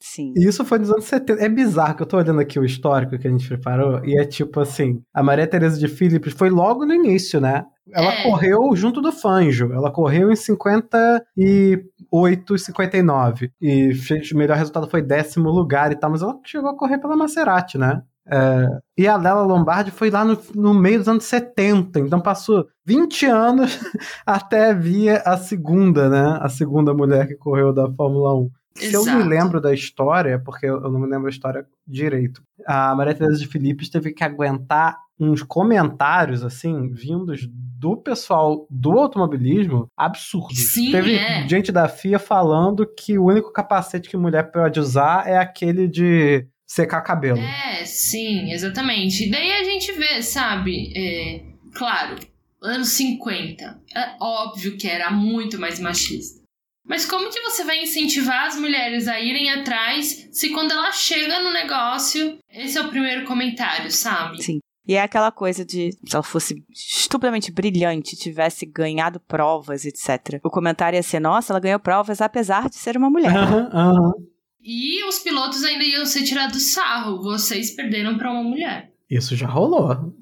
[0.01, 0.33] Sim.
[0.35, 1.43] E isso foi nos anos 70.
[1.43, 4.25] É bizarro que eu tô olhando aqui o histórico que a gente preparou, e é
[4.25, 7.63] tipo assim: a Maria Tereza de Philips foi logo no início, né?
[7.93, 8.23] Ela É.
[8.23, 9.71] correu junto do Fanjo.
[9.73, 13.51] Ela correu em 58 e 59.
[13.61, 16.99] E fez, o melhor resultado foi décimo lugar e tal, mas ela chegou a correr
[16.99, 18.01] pela Maserati, né?
[18.31, 22.65] É, e a Lela Lombardi foi lá no, no meio dos anos 70, então passou
[22.85, 23.79] 20 anos
[24.25, 26.37] até vir a segunda, né?
[26.39, 28.49] A segunda mulher que correu da Fórmula 1.
[28.75, 32.95] Se eu me lembro da história, porque eu não me lembro a história direito, a
[32.95, 39.87] Maria Teresa de Filipe teve que aguentar uns comentários, assim, vindos do pessoal do automobilismo
[39.95, 40.73] absurdos.
[40.73, 41.47] Sim, teve é.
[41.47, 46.47] gente da FIA falando que o único capacete que mulher pode usar é aquele de
[46.65, 47.37] secar cabelo.
[47.37, 49.27] É, sim, exatamente.
[49.27, 50.91] E daí a gente vê, sabe?
[50.95, 51.43] é,
[51.75, 52.15] claro,
[52.61, 53.81] anos 50.
[53.95, 56.40] É óbvio que era muito mais machista.
[56.85, 61.41] Mas como que você vai incentivar as mulheres a irem atrás se quando ela chega
[61.41, 64.43] no negócio, esse é o primeiro comentário, sabe?
[64.43, 64.59] Sim.
[64.87, 70.39] E é aquela coisa de, se ela fosse estupidamente brilhante, tivesse ganhado provas, etc.
[70.43, 73.35] O comentário ia ser, nossa, ela ganhou provas apesar de ser uma mulher.
[73.35, 74.11] Aham, aham.
[74.63, 77.21] E os pilotos ainda iam ser tirados sarro.
[77.21, 78.91] Vocês perderam pra uma mulher.
[79.09, 80.13] Isso já rolou.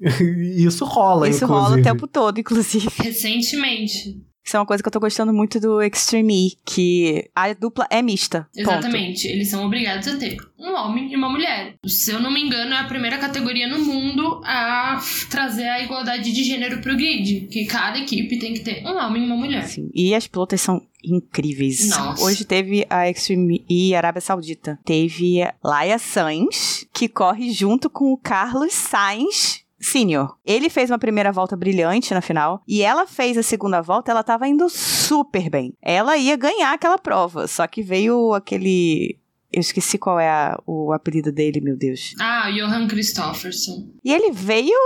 [0.56, 1.68] Isso rola, Isso inclusive.
[1.68, 2.88] rola o tempo todo, inclusive.
[2.98, 4.20] Recentemente.
[4.44, 7.86] Isso é uma coisa que eu tô gostando muito do Extreme E, que a dupla
[7.90, 8.48] é mista.
[8.54, 8.70] Ponto.
[8.70, 9.28] Exatamente.
[9.28, 11.74] Eles são obrigados a ter um homem e uma mulher.
[11.86, 15.00] Se eu não me engano, é a primeira categoria no mundo a
[15.30, 17.48] trazer a igualdade de gênero pro grid.
[17.48, 19.64] Que cada equipe tem que ter um homem e uma mulher.
[19.64, 19.90] Sim.
[19.94, 21.88] E as pilotas são incríveis.
[21.88, 22.22] Nossa.
[22.24, 24.78] Hoje teve a Extreme E Arábia Saudita.
[24.84, 29.60] Teve Laia Sainz, que corre junto com o Carlos Sainz.
[29.80, 30.36] Senior.
[30.44, 34.22] Ele fez uma primeira volta brilhante na final e ela fez a segunda volta, ela
[34.22, 35.74] tava indo super bem.
[35.82, 39.18] Ela ia ganhar aquela prova, só que veio aquele
[39.52, 42.14] eu esqueci qual é a- o apelido dele, meu Deus.
[42.20, 43.88] Ah, Johan Christofferson.
[44.04, 44.76] E ele veio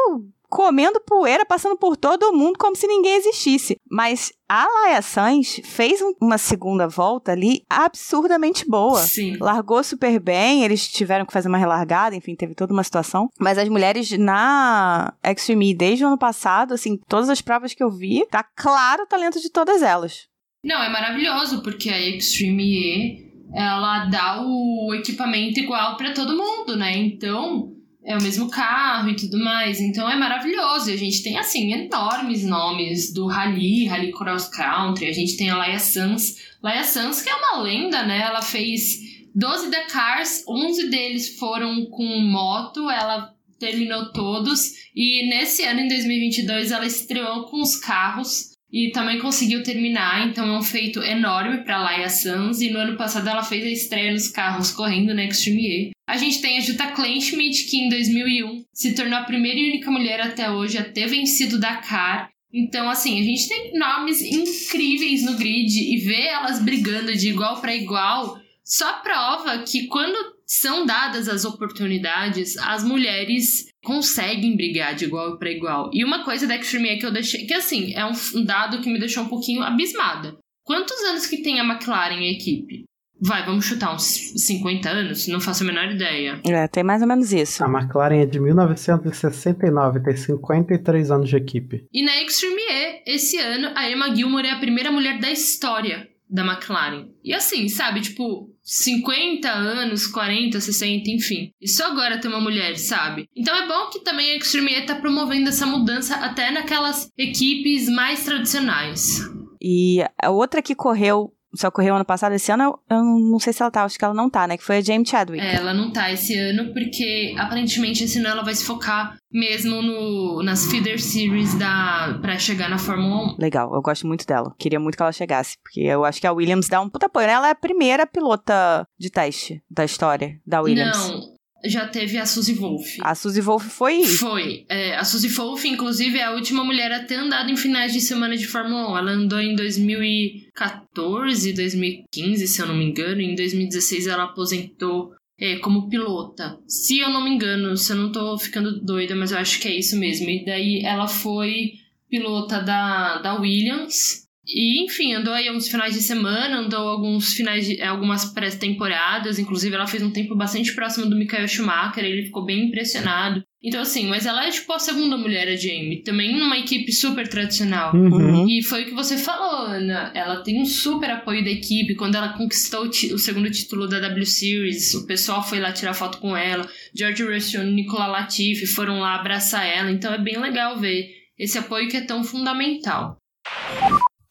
[0.54, 3.76] comendo poeira, passando por todo mundo como se ninguém existisse.
[3.90, 9.00] Mas a Laia Sainz fez um- uma segunda volta ali absurdamente boa.
[9.00, 9.36] Sim.
[9.40, 13.28] Largou super bem, eles tiveram que fazer uma relargada, enfim, teve toda uma situação.
[13.40, 17.82] Mas as mulheres na Extreme E, desde o ano passado, assim, todas as provas que
[17.82, 20.28] eu vi, tá claro o talento de todas elas.
[20.62, 26.76] Não, é maravilhoso, porque a Extreme E, ela dá o equipamento igual pra todo mundo,
[26.76, 26.96] né?
[26.96, 27.72] Então,
[28.04, 29.80] é o mesmo carro e tudo mais.
[29.80, 30.90] Então, é maravilhoso.
[30.90, 35.08] E a gente tem, assim, enormes nomes do Rally, Rally Cross Country.
[35.08, 36.36] A gente tem a Laia Sanz.
[36.62, 38.20] Laia Sanz, que é uma lenda, né?
[38.20, 38.98] Ela fez
[39.34, 42.90] 12 Dakars, 11 deles foram com moto.
[42.90, 44.72] Ela terminou todos.
[44.94, 50.48] E nesse ano, em 2022, ela estreou com os carros e também conseguiu terminar, então
[50.48, 52.60] é um feito enorme para Laia Sanz.
[52.60, 55.90] E no ano passado ela fez a estreia nos carros correndo na Extreme E.
[56.08, 59.92] A gente tem a Jutta Kleinschmidt, que em 2001 se tornou a primeira e única
[59.92, 62.30] mulher até hoje a ter vencido Dakar.
[62.52, 67.60] Então, assim, a gente tem nomes incríveis no grid e ver elas brigando de igual
[67.60, 75.04] para igual só prova que quando são dadas as oportunidades, as mulheres conseguem brigar de
[75.04, 75.90] igual para igual.
[75.92, 78.80] E uma coisa da Extreme E que eu deixei, que assim, é um um dado
[78.80, 80.36] que me deixou um pouquinho abismada.
[80.64, 82.84] Quantos anos que tem a McLaren em equipe?
[83.20, 85.28] Vai, vamos chutar uns 50 anos?
[85.28, 86.40] Não faço a menor ideia.
[86.46, 87.64] É, tem mais ou menos isso.
[87.64, 91.84] A McLaren é de 1969, tem 53 anos de equipe.
[91.92, 96.08] E na Extreme E, esse ano, a Emma Gilmore é a primeira mulher da história
[96.28, 97.08] da McLaren.
[97.22, 101.50] E assim, sabe, tipo, 50 anos, 40, 60, enfim.
[101.60, 103.28] E só agora tem uma mulher, sabe?
[103.36, 107.88] Então é bom que também a Extreme E tá promovendo essa mudança até naquelas equipes
[107.88, 109.20] mais tradicionais.
[109.60, 113.52] E a outra que correu, só correu ano passado, esse ano, eu, eu não sei
[113.52, 114.56] se ela tá, acho que ela não tá, né?
[114.56, 115.42] Que foi a James Chadwick.
[115.44, 119.82] É, ela não tá esse ano porque aparentemente esse ano ela vai se focar mesmo
[119.82, 123.36] no, nas feeder series da para chegar na Fórmula 1.
[123.38, 124.54] Legal, eu gosto muito dela.
[124.58, 127.26] Queria muito que ela chegasse, porque eu acho que a Williams dá um puta apoio.
[127.26, 127.32] né?
[127.32, 131.08] Ela é a primeira pilota de teste da história da Williams.
[131.08, 131.33] Não,
[131.64, 132.96] já teve a Suzy Wolf.
[133.00, 134.04] A Suzy Wolf foi.
[134.04, 134.64] Foi.
[134.68, 138.00] É, a Suzy Wolf, inclusive, é a última mulher a ter andado em finais de
[138.00, 138.98] semana de Fórmula 1.
[138.98, 143.20] Ela andou em 2014, 2015, se eu não me engano.
[143.20, 146.58] Em 2016 ela aposentou é, como pilota.
[146.66, 149.68] Se eu não me engano, se eu não tô ficando doida, mas eu acho que
[149.68, 150.28] é isso mesmo.
[150.28, 151.72] E daí ela foi
[152.08, 154.23] pilota da, da Williams.
[154.46, 159.74] E, enfim, andou aí uns finais de semana, andou alguns finais de, algumas pré-temporadas, inclusive
[159.74, 163.42] ela fez um tempo bastante próximo do Michael Schumacher, ele ficou bem impressionado.
[163.62, 167.26] Então, assim, mas ela é tipo a segunda mulher, a Jamie, também numa equipe super
[167.26, 167.96] tradicional.
[167.96, 168.46] Uhum.
[168.46, 170.12] E foi o que você falou, Ana.
[170.14, 171.94] Ela tem um super apoio da equipe.
[171.94, 175.94] Quando ela conquistou o, o, segundo título da W Series, o pessoal foi lá tirar
[175.94, 176.68] foto com ela.
[176.94, 179.90] George Russell e Nicola Latifi foram lá abraçar ela.
[179.90, 183.16] Então é bem legal ver esse apoio que é tão fundamental.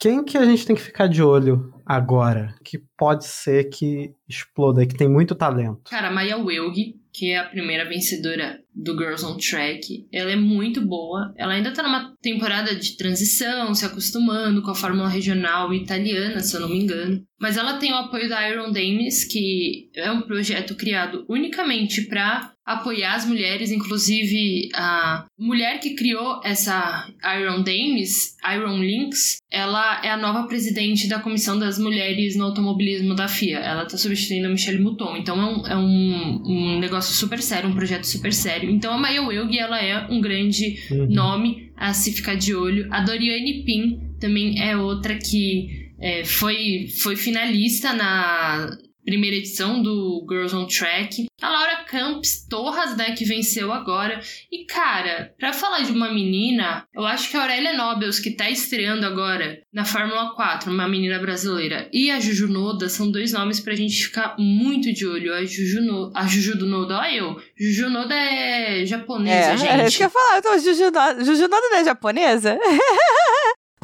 [0.03, 2.53] Quem que a gente tem que ficar de olho agora?
[2.61, 5.79] Que pode ser que exploda, que tem muito talento.
[5.89, 10.85] Cara, Maya Wilg, que é a primeira vencedora do Girls on Track, ela é muito
[10.85, 11.33] boa.
[11.37, 16.53] Ela ainda tá numa temporada de transição, se acostumando com a fórmula regional italiana, se
[16.53, 17.23] eu não me engano.
[17.39, 22.52] Mas ela tem o apoio da Iron Dames, que é um projeto criado unicamente para
[22.66, 27.07] apoiar as mulheres, inclusive a mulher que criou essa
[27.38, 33.16] Iron Dames, Iron Links, ela é a nova presidente da Comissão das Mulheres no Automobilismo
[33.16, 33.59] da FIA.
[33.59, 35.18] Ela tá substituindo a Michelle Mouton.
[35.18, 38.70] Então é um, é um, um negócio super sério, um projeto super sério.
[38.70, 41.07] Então a Maya Wilg, ela é um grande uhum.
[41.07, 42.88] nome a se ficar de olho.
[42.91, 48.70] A Doriane Pin também é outra que é, foi, foi finalista na
[49.03, 51.27] primeira edição do Girls on Track.
[51.41, 54.19] A Laura Campos Torras, né, que venceu agora.
[54.51, 58.49] E, cara, para falar de uma menina, eu acho que a Aurélia Nobels, que tá
[58.49, 63.59] estreando agora na Fórmula 4, uma menina brasileira, e a Juju Noda são dois nomes
[63.59, 65.33] pra gente ficar muito de olho.
[65.33, 66.11] A Juju, no...
[66.15, 67.41] a Juju do Noda, olha eu.
[67.57, 69.69] Juju Noda é japonesa, é, gente.
[69.69, 70.37] É, isso que eu ia falar.
[70.37, 72.57] Então, Juju Noda, Juju Noda não é japonesa?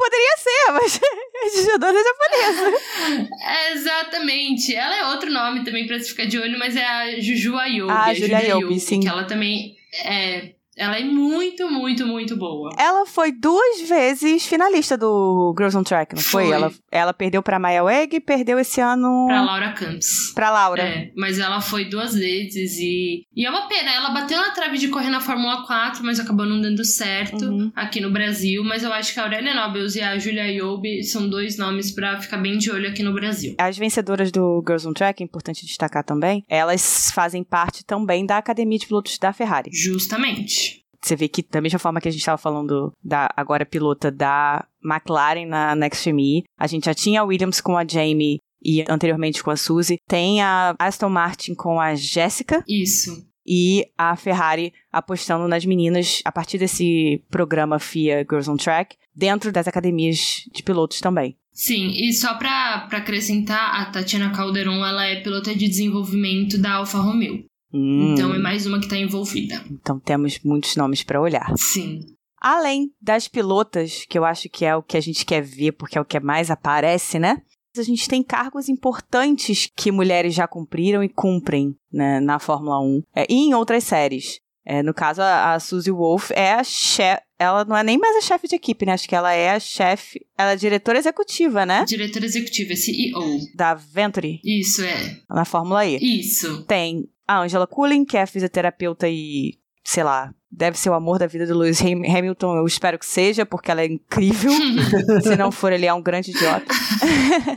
[0.00, 0.98] Poderia ser, mas
[1.54, 3.28] Jujudona é japonesa.
[3.72, 4.74] exatamente.
[4.74, 7.92] Ela é outro nome também pra se ficar de olho, mas é a Juju Ayobi.
[7.92, 9.00] Ah, a Julia Ayobi, sim.
[9.00, 12.70] Que ela também é ela é muito, muito, muito boa.
[12.78, 16.46] Ela foi duas vezes finalista do Girls on Track, não foi?
[16.46, 16.54] foi?
[16.54, 19.26] Ela, ela perdeu pra Maya Weg e perdeu esse ano.
[19.28, 20.32] Pra Laura Campos.
[20.34, 20.82] Pra Laura.
[20.82, 23.24] É, mas ela foi duas vezes e.
[23.36, 23.92] E é uma pena.
[23.92, 27.70] Ela bateu na trave de correr na Fórmula 4, mas acabou não dando certo uhum.
[27.76, 28.64] aqui no Brasil.
[28.64, 32.18] Mas eu acho que a Aurélia Nobles e a Julia Yobe são dois nomes pra
[32.18, 33.54] ficar bem de olho aqui no Brasil.
[33.58, 38.38] As vencedoras do Girls on Track, é importante destacar também, elas fazem parte também da
[38.38, 39.70] Academia de Pilotos da Ferrari.
[39.70, 40.69] Justamente.
[41.02, 44.66] Você vê que, da mesma forma que a gente estava falando da agora pilota da
[44.84, 49.42] McLaren na, na Xtreme, a gente já tinha a Williams com a Jamie e anteriormente
[49.42, 49.98] com a Suzy.
[50.06, 52.62] Tem a Aston Martin com a Jéssica.
[52.68, 53.28] Isso.
[53.46, 59.50] E a Ferrari apostando nas meninas a partir desse programa FIA Girls on Track, dentro
[59.50, 61.36] das academias de pilotos também.
[61.52, 66.98] Sim, e só para acrescentar, a Tatiana Calderon ela é pilota de desenvolvimento da Alfa
[66.98, 67.44] Romeo.
[67.72, 68.12] Hum.
[68.12, 69.64] Então é mais uma que está envolvida.
[69.70, 71.52] Então temos muitos nomes para olhar.
[71.56, 72.04] Sim.
[72.40, 75.98] Além das pilotas, que eu acho que é o que a gente quer ver, porque
[75.98, 77.42] é o que mais aparece, né?
[77.76, 83.02] A gente tem cargos importantes que mulheres já cumpriram e cumprem né, na Fórmula 1
[83.14, 84.40] é, e em outras séries.
[84.64, 87.22] É, no caso, a, a Suzy Wolf é a chefe.
[87.38, 88.92] Ela não é nem mais a chefe de equipe, né?
[88.92, 90.20] Acho que ela é a chefe.
[90.36, 91.84] Ela é diretora executiva, né?
[91.86, 93.38] Diretora executiva, CEO.
[93.54, 94.40] Da Venturi.
[94.44, 95.20] Isso, é.
[95.28, 95.96] Na Fórmula E.
[95.96, 96.64] Isso.
[96.64, 99.54] Tem a Angela Cullen, que é fisioterapeuta e,
[99.84, 102.56] sei lá, deve ser o amor da vida do Lewis Hamilton.
[102.56, 104.50] Eu espero que seja, porque ela é incrível.
[105.22, 106.66] Se não for, ele é um grande idiota.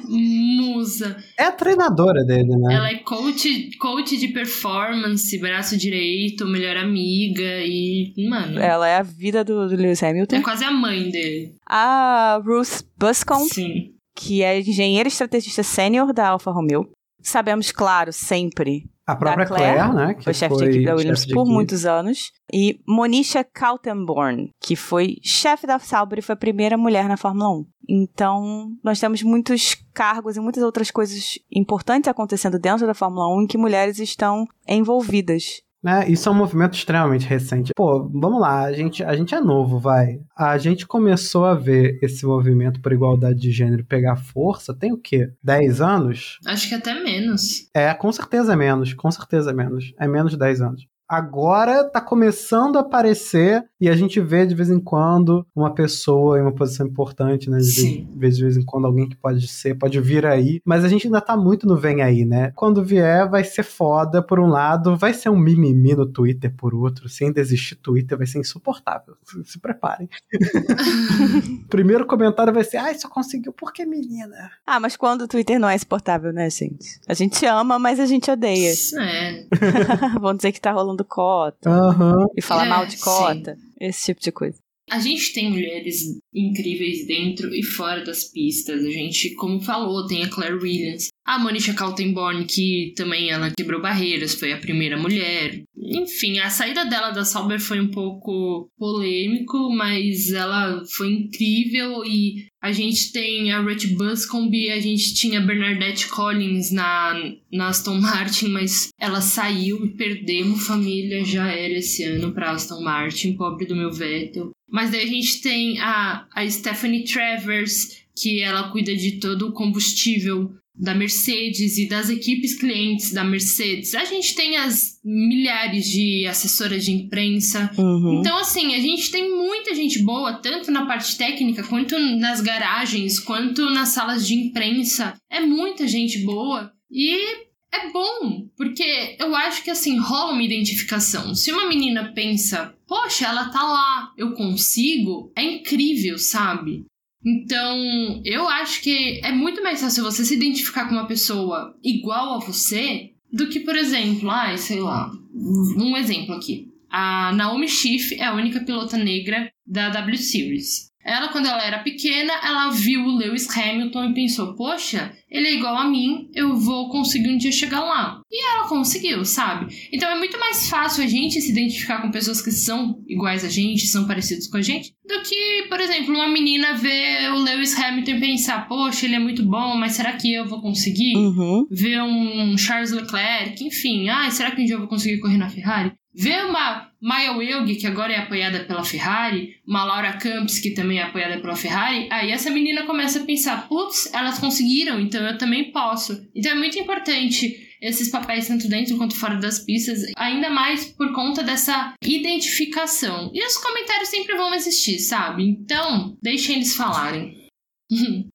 [0.08, 1.18] Musa.
[1.40, 2.76] É a treinadora dele, né?
[2.76, 8.60] Ela é coach, coach de performance, braço direito, melhor amiga e, mano.
[8.60, 10.36] Ela é a vida do, do Lewis Hamilton.
[10.36, 11.56] É quase a mãe dele.
[11.68, 13.50] A Ruth Buscombe.
[13.50, 13.90] Sim.
[14.16, 16.88] Que é engenheira estrategista sênior da Alfa Romeo.
[17.24, 20.14] Sabemos, claro, sempre a própria Claire, Claire, né?
[20.14, 22.32] Que foi chefe de equipe da Williams por muitos anos.
[22.52, 27.50] E Monisha Kaltenborn, que foi chefe da Sauber e foi a primeira mulher na Fórmula
[27.50, 27.66] 1.
[27.90, 33.42] Então, nós temos muitos cargos e muitas outras coisas importantes acontecendo dentro da Fórmula 1
[33.42, 35.62] em que mulheres estão envolvidas.
[35.84, 36.10] Né?
[36.10, 37.72] Isso é um movimento extremamente recente.
[37.76, 40.20] Pô, vamos lá, a gente, a gente é novo, vai.
[40.36, 44.98] A gente começou a ver esse movimento por igualdade de gênero pegar força, tem o
[44.98, 45.32] quê?
[45.44, 46.40] 10 anos?
[46.46, 47.70] Acho que até menos.
[47.76, 49.94] É, com certeza é menos, com certeza é menos.
[50.00, 50.93] É menos de 10 anos.
[51.14, 56.40] Agora tá começando a aparecer e a gente vê de vez em quando uma pessoa
[56.40, 57.58] em uma posição importante, né?
[57.58, 58.10] De Sim.
[58.16, 60.62] vez, de vez em quando alguém que pode ser, pode vir aí.
[60.66, 62.52] Mas a gente ainda tá muito no vem aí, né?
[62.56, 66.74] Quando vier, vai ser foda por um lado, vai ser um mimimi no Twitter por
[66.74, 67.10] outro.
[67.10, 69.16] Se ainda existir Twitter, vai ser insuportável.
[69.24, 70.10] Se, se preparem.
[71.70, 74.50] Primeiro comentário vai ser: ai, só conseguiu porque menina.
[74.66, 77.00] Ah, mas quando o Twitter não é exportável, né, gente?
[77.08, 78.74] A gente ama, mas a gente odeia.
[79.00, 79.46] É.
[80.20, 81.70] Vão dizer que tá rolando cota.
[81.70, 82.26] Aham.
[82.36, 83.56] E falar É, mal de cota.
[83.80, 84.63] Esse tipo de coisa.
[84.90, 86.02] A gente tem mulheres
[86.34, 88.84] incríveis dentro e fora das pistas.
[88.84, 93.82] A gente, como falou, tem a Claire Williams, a Monisha Kaltenborn, que também ela quebrou
[93.82, 95.64] barreiras, foi a primeira mulher.
[95.76, 102.48] Enfim, a saída dela da Sauber foi um pouco polêmico, mas ela foi incrível e
[102.62, 107.14] a gente tem a Ruth Buscombe, a gente tinha a Bernadette Collins na,
[107.52, 112.82] na Aston Martin, mas ela saiu e perdemos família, já era esse ano pra Aston
[112.82, 114.53] Martin, pobre do meu Vettel.
[114.74, 119.54] Mas daí a gente tem a, a Stephanie Travers, que ela cuida de todo o
[119.54, 123.94] combustível da Mercedes e das equipes clientes da Mercedes.
[123.94, 127.70] A gente tem as milhares de assessoras de imprensa.
[127.78, 128.20] Uhum.
[128.20, 133.20] Então, assim, a gente tem muita gente boa, tanto na parte técnica, quanto nas garagens,
[133.20, 135.14] quanto nas salas de imprensa.
[135.30, 136.72] É muita gente boa.
[136.92, 141.34] E é bom, porque eu acho que assim rola uma identificação.
[141.34, 146.86] Se uma menina pensa, poxa, ela tá lá, eu consigo, é incrível, sabe?
[147.26, 152.36] Então, eu acho que é muito mais fácil você se identificar com uma pessoa igual
[152.36, 156.68] a você do que, por exemplo, ai, sei lá, um exemplo aqui.
[156.92, 160.93] A Naomi Schiff é a única pilota negra da W Series.
[161.06, 165.54] Ela, quando ela era pequena, ela viu o Lewis Hamilton e pensou: Poxa, ele é
[165.54, 168.22] igual a mim, eu vou conseguir um dia chegar lá.
[168.32, 169.76] E ela conseguiu, sabe?
[169.92, 173.50] Então é muito mais fácil a gente se identificar com pessoas que são iguais a
[173.50, 177.78] gente, são parecidos com a gente, do que, por exemplo, uma menina ver o Lewis
[177.78, 181.16] Hamilton e pensar: Poxa, ele é muito bom, mas será que eu vou conseguir?
[181.18, 181.68] Uhum.
[181.70, 185.50] Ver um Charles Leclerc, enfim, ah, será que um dia eu vou conseguir correr na
[185.50, 185.92] Ferrari?
[186.16, 191.00] Ver uma Maya Wilg, que agora é apoiada pela Ferrari, uma Laura Camps, que também
[191.00, 195.38] é apoiada pela Ferrari, aí essa menina começa a pensar, putz, elas conseguiram, então eu
[195.38, 196.26] também posso.
[196.36, 201.12] Então é muito importante esses papéis tanto dentro quanto fora das pistas, ainda mais por
[201.14, 203.30] conta dessa identificação.
[203.34, 205.44] E os comentários sempre vão existir, sabe?
[205.44, 207.50] Então, deixem eles falarem.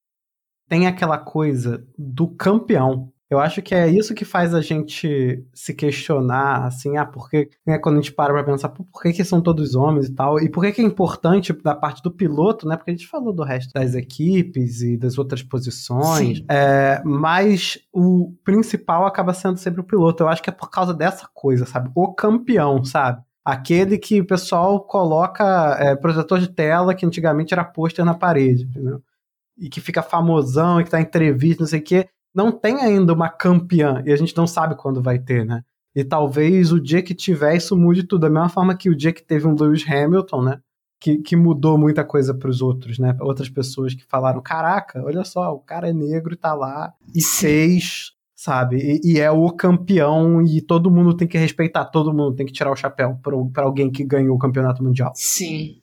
[0.69, 3.11] Tem aquela coisa do campeão.
[3.31, 7.79] Eu acho que é isso que faz a gente se questionar, assim, ah, porque né,
[7.79, 10.49] quando a gente para pra pensar, por que, que são todos homens e tal, e
[10.49, 13.43] por que, que é importante da parte do piloto, né, porque a gente falou do
[13.43, 19.85] resto das equipes e das outras posições, é, mas o principal acaba sendo sempre o
[19.85, 20.23] piloto.
[20.23, 21.91] Eu acho que é por causa dessa coisa, sabe?
[21.95, 23.23] O campeão, sabe?
[23.45, 28.65] Aquele que o pessoal coloca é, projetor de tela, que antigamente era pôster na parede,
[28.65, 29.03] entendeu?
[29.59, 32.09] E que fica famosão e que tá em entrevista, não sei o quê
[32.39, 35.65] não tem ainda uma campeã e a gente não sabe quando vai ter, né?
[35.93, 39.13] E talvez o dia que tiver isso mude tudo, da mesma forma que o dia
[39.13, 40.61] que teve um Lewis Hamilton, né?
[41.01, 43.17] Que, que mudou muita coisa para os outros, né?
[43.21, 47.21] Outras pessoas que falaram: caraca, olha só, o cara é negro e tá lá e
[47.21, 48.77] fez, sabe?
[48.77, 52.53] E, e é o campeão e todo mundo tem que respeitar, todo mundo tem que
[52.53, 53.19] tirar o chapéu
[53.53, 55.11] para alguém que ganhou o campeonato mundial.
[55.17, 55.81] Sim.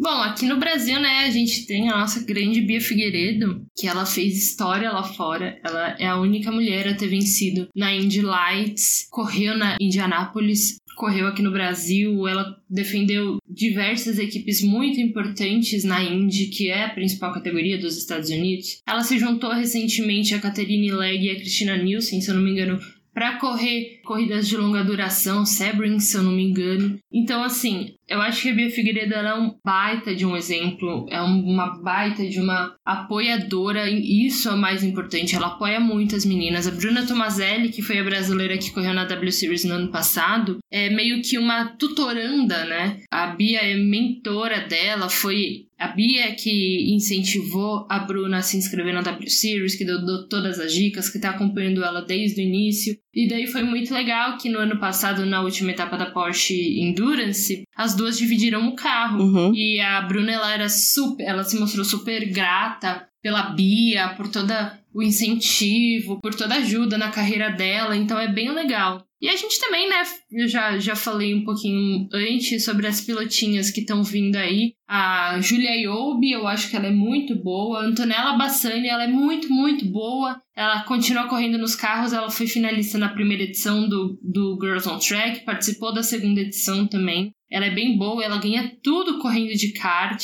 [0.00, 4.06] Bom, aqui no Brasil, né, a gente tem a nossa grande Bia Figueiredo, que ela
[4.06, 5.58] fez história lá fora.
[5.64, 11.26] Ela é a única mulher a ter vencido na Indy Lights, correu na Indianápolis, correu
[11.26, 12.28] aqui no Brasil.
[12.28, 18.30] Ela defendeu diversas equipes muito importantes na Indy, que é a principal categoria dos Estados
[18.30, 18.80] Unidos.
[18.86, 22.52] Ela se juntou recentemente a Catherine Legg e a Christina Nielsen, se eu não me
[22.52, 22.78] engano,
[23.12, 26.98] para correr corridas de longa duração, Sebring, se eu não me engano.
[27.12, 31.20] Então, assim, eu acho que a Bia Figueiredo é um baita de um exemplo, é
[31.20, 36.24] uma baita de uma apoiadora, e isso é o mais importante, ela apoia muito as
[36.24, 36.66] meninas.
[36.66, 40.58] A Bruna Tomazelli, que foi a brasileira que correu na W Series no ano passado,
[40.72, 43.00] é meio que uma tutoranda, né?
[43.10, 48.92] A Bia é mentora dela, foi a Bia que incentivou a Bruna a se inscrever
[48.92, 52.44] na W Series, que deu, deu todas as dicas, que tá acompanhando ela desde o
[52.44, 52.98] início.
[53.18, 57.64] E daí foi muito legal que no ano passado, na última etapa da Porsche Endurance,
[57.74, 59.20] as duas dividiram o carro.
[59.20, 59.52] Uhum.
[59.52, 64.78] E a Bruna, ela era super, ela se mostrou super grata pela Bia, por toda
[64.94, 69.04] o incentivo, por toda a ajuda na carreira dela, então é bem legal.
[69.20, 73.70] E a gente também, né, eu já, já falei um pouquinho antes sobre as pilotinhas
[73.70, 74.74] que estão vindo aí.
[74.86, 77.80] A Julia Yobi, eu acho que ela é muito boa.
[77.80, 80.40] A Antonella Bassani, ela é muito, muito boa.
[80.54, 84.98] Ela continua correndo nos carros, ela foi finalista na primeira edição do, do Girls on
[84.98, 87.32] Track, participou da segunda edição também.
[87.50, 90.22] Ela é bem boa, ela ganha tudo correndo de kart.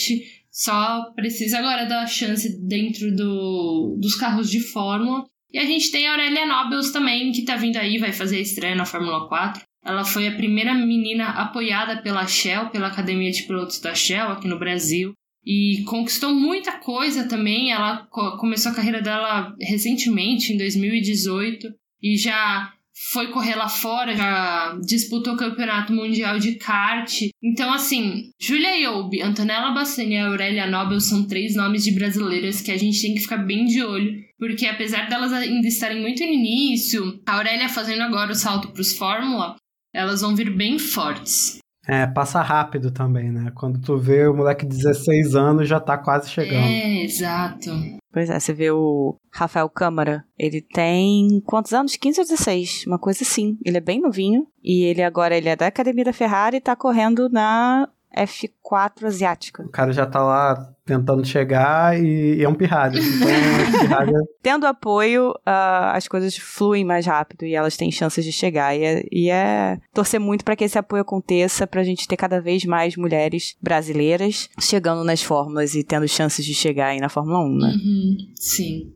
[0.52, 5.24] Só precisa agora dar chance dentro do, dos carros de Fórmula.
[5.54, 8.40] E a gente tem a Aurélia Nobles também, que tá vindo aí, vai fazer a
[8.40, 9.62] estreia na Fórmula 4.
[9.84, 14.48] Ela foi a primeira menina apoiada pela Shell, pela Academia de Pilotos da Shell aqui
[14.48, 15.12] no Brasil.
[15.46, 17.70] E conquistou muita coisa também.
[17.70, 18.04] Ela
[18.40, 21.68] começou a carreira dela recentemente, em 2018,
[22.02, 22.72] e já
[23.12, 27.12] foi correr lá fora, já disputou o campeonato mundial de kart.
[27.40, 32.72] Então, assim, Julia Youb, Antonella Bassani e Aurélia Nobel são três nomes de brasileiras que
[32.72, 36.32] a gente tem que ficar bem de olho, porque apesar delas ainda estarem muito no
[36.32, 39.56] início, a Aurélia fazendo agora o salto para os Fórmula,
[39.92, 41.58] elas vão vir bem fortes.
[41.86, 43.52] É, passa rápido também, né?
[43.54, 46.64] Quando tu vê o moleque de 16 anos já tá quase chegando.
[46.64, 47.70] É, exato.
[48.10, 51.96] Pois é, você vê o Rafael Câmara, ele tem quantos anos?
[51.96, 53.58] 15 ou 16, uma coisa assim.
[53.64, 56.74] Ele é bem novinho e ele agora ele é da Academia da Ferrari e tá
[56.74, 59.62] correndo na F4 asiática.
[59.62, 62.98] O cara já tá lá tentando chegar e, e é um pirralho.
[62.98, 64.18] Então, pirralha...
[64.42, 68.76] Tendo apoio, uh, as coisas fluem mais rápido e elas têm chances de chegar.
[68.76, 72.40] E é, e é torcer muito para que esse apoio aconteça, pra gente ter cada
[72.40, 77.40] vez mais mulheres brasileiras chegando nas fórmulas e tendo chances de chegar aí na Fórmula
[77.40, 77.68] 1, né?
[77.68, 78.92] Uhum, sim.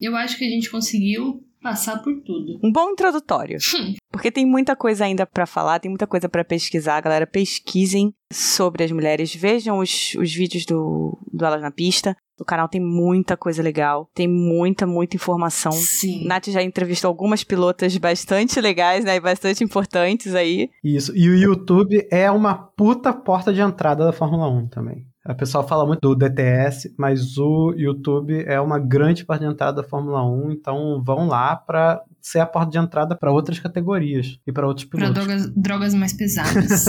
[0.00, 2.58] Eu acho que a gente conseguiu passar por tudo.
[2.62, 3.58] Um bom introdutório.
[3.74, 3.94] Hum.
[4.10, 7.00] Porque tem muita coisa ainda para falar, tem muita coisa para pesquisar.
[7.00, 9.34] Galera, pesquisem sobre as mulheres.
[9.34, 12.16] Vejam os, os vídeos do, do Elas na Pista.
[12.40, 15.72] O canal tem muita coisa legal, tem muita, muita informação.
[15.72, 16.24] Sim.
[16.24, 19.16] Nath já entrevistou algumas pilotas bastante legais, né?
[19.16, 20.70] E bastante importantes aí.
[20.82, 21.12] Isso.
[21.16, 25.04] E o YouTube é uma puta porta de entrada da Fórmula 1 também.
[25.28, 29.82] A pessoa fala muito do DTS, mas o YouTube é uma grande porta de entrada
[29.82, 34.40] da Fórmula 1, então vão lá para ser a porta de entrada para outras categorias
[34.46, 35.12] e para outros pilotos.
[35.12, 36.86] Para drogas, drogas mais pesadas.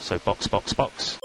[0.00, 1.20] so box, box, box.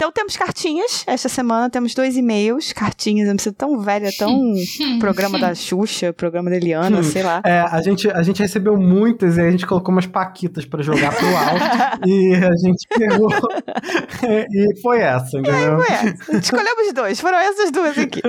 [0.00, 1.04] Então temos cartinhas.
[1.06, 2.72] Esta semana temos dois e-mails.
[2.72, 4.54] Cartinhas, eu me sinto tão velha, tão
[4.98, 7.42] programa da Xuxa, programa da Eliana, sei lá.
[7.44, 11.14] É, a gente, a gente recebeu muitas e a gente colocou umas paquitas para jogar
[11.14, 12.00] pro alto.
[12.08, 13.28] e a gente pegou.
[14.50, 15.52] e foi essa, entendeu?
[15.52, 16.36] E aí foi essa.
[16.38, 18.22] Escolhemos dois, foram essas duas aqui.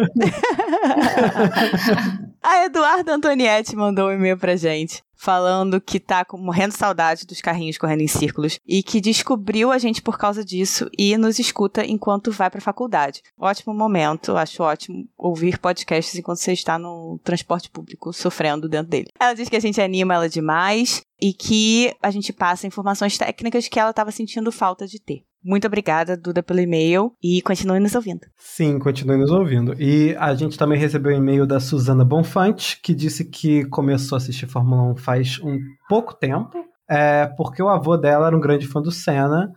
[2.43, 7.77] a Eduarda Antonietti mandou um e-mail pra gente falando que tá morrendo saudade dos carrinhos
[7.77, 12.31] correndo em círculos e que descobriu a gente por causa disso e nos escuta enquanto
[12.31, 13.21] vai pra faculdade.
[13.37, 19.09] Ótimo momento, acho ótimo ouvir podcasts enquanto você está no transporte público sofrendo dentro dele.
[19.19, 23.67] Ela diz que a gente anima ela demais e que a gente passa informações técnicas
[23.67, 25.23] que ela estava sentindo falta de ter.
[25.43, 28.21] Muito obrigada, Duda, pelo e-mail e continue nos ouvindo.
[28.37, 29.73] Sim, continue nos ouvindo.
[29.81, 34.17] E a gente também recebeu um e-mail da Suzana Bonfante, que disse que começou a
[34.17, 35.57] assistir Fórmula 1 faz um
[35.89, 39.51] pouco tempo, é, porque o avô dela era um grande fã do Senna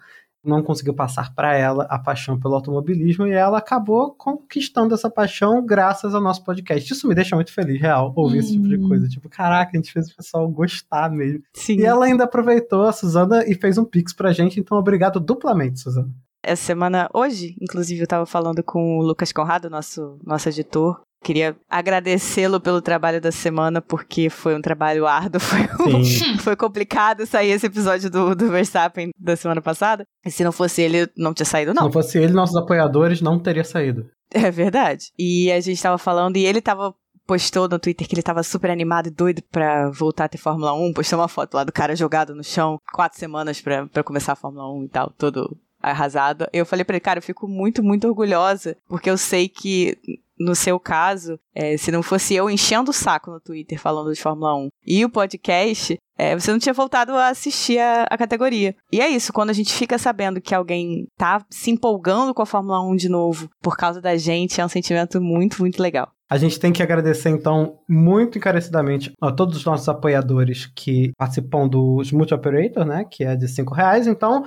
[0.44, 5.64] não conseguiu passar para ela a paixão pelo automobilismo e ela acabou conquistando essa paixão
[5.64, 6.92] graças ao nosso podcast.
[6.92, 8.40] Isso me deixa muito feliz, real, ouvir hum.
[8.40, 8.88] esse tipo de Hum.
[8.88, 9.08] coisa.
[9.08, 11.42] Tipo, caraca, a gente fez o pessoal gostar mesmo.
[11.54, 11.76] Sim.
[11.78, 15.80] E ela ainda aproveitou a Suzana e fez um pix pra gente, então obrigado duplamente,
[15.80, 16.10] Suzana.
[16.46, 21.00] Essa semana, hoje, inclusive, eu tava falando com o Lucas Conrado, nosso, nosso editor.
[21.24, 25.60] Queria agradecê-lo pelo trabalho da semana, porque foi um trabalho árduo, foi,
[25.94, 26.36] um, Sim.
[26.38, 30.06] foi complicado sair esse episódio do, do Verstappen da semana passada.
[30.24, 31.84] E se não fosse ele, não tinha saído, Se não.
[31.84, 34.06] não fosse ele, nossos apoiadores não teria saído.
[34.30, 35.06] É verdade.
[35.18, 36.94] E a gente tava falando, e ele tava.
[37.26, 40.74] Postou no Twitter que ele tava super animado e doido pra voltar a ter Fórmula
[40.74, 40.92] 1.
[40.92, 44.36] Postou uma foto lá do cara jogado no chão, quatro semanas pra, pra começar a
[44.36, 46.46] Fórmula 1 e tal, todo arrasado.
[46.52, 49.96] Eu falei pra ele, cara, eu fico muito, muito orgulhosa, porque eu sei que
[50.38, 54.20] no seu caso, é, se não fosse eu enchendo o saco no Twitter falando de
[54.20, 58.74] Fórmula 1 e o podcast, é, você não tinha voltado a assistir a, a, categoria.
[58.92, 62.46] E é isso, quando a gente fica sabendo que alguém tá se empolgando com a
[62.46, 66.10] Fórmula 1 de novo por causa da gente, é um sentimento muito, muito legal.
[66.30, 71.68] A gente tem que agradecer, então, muito encarecidamente a todos os nossos apoiadores que participam
[71.68, 73.04] dos Multi-Operator, né?
[73.08, 74.06] Que é de 5 reais.
[74.06, 74.44] Então,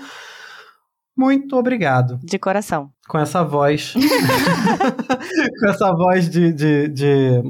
[1.17, 2.19] muito obrigado.
[2.23, 2.91] De coração.
[3.07, 3.93] Com essa voz.
[5.59, 7.41] com essa voz de, de, de,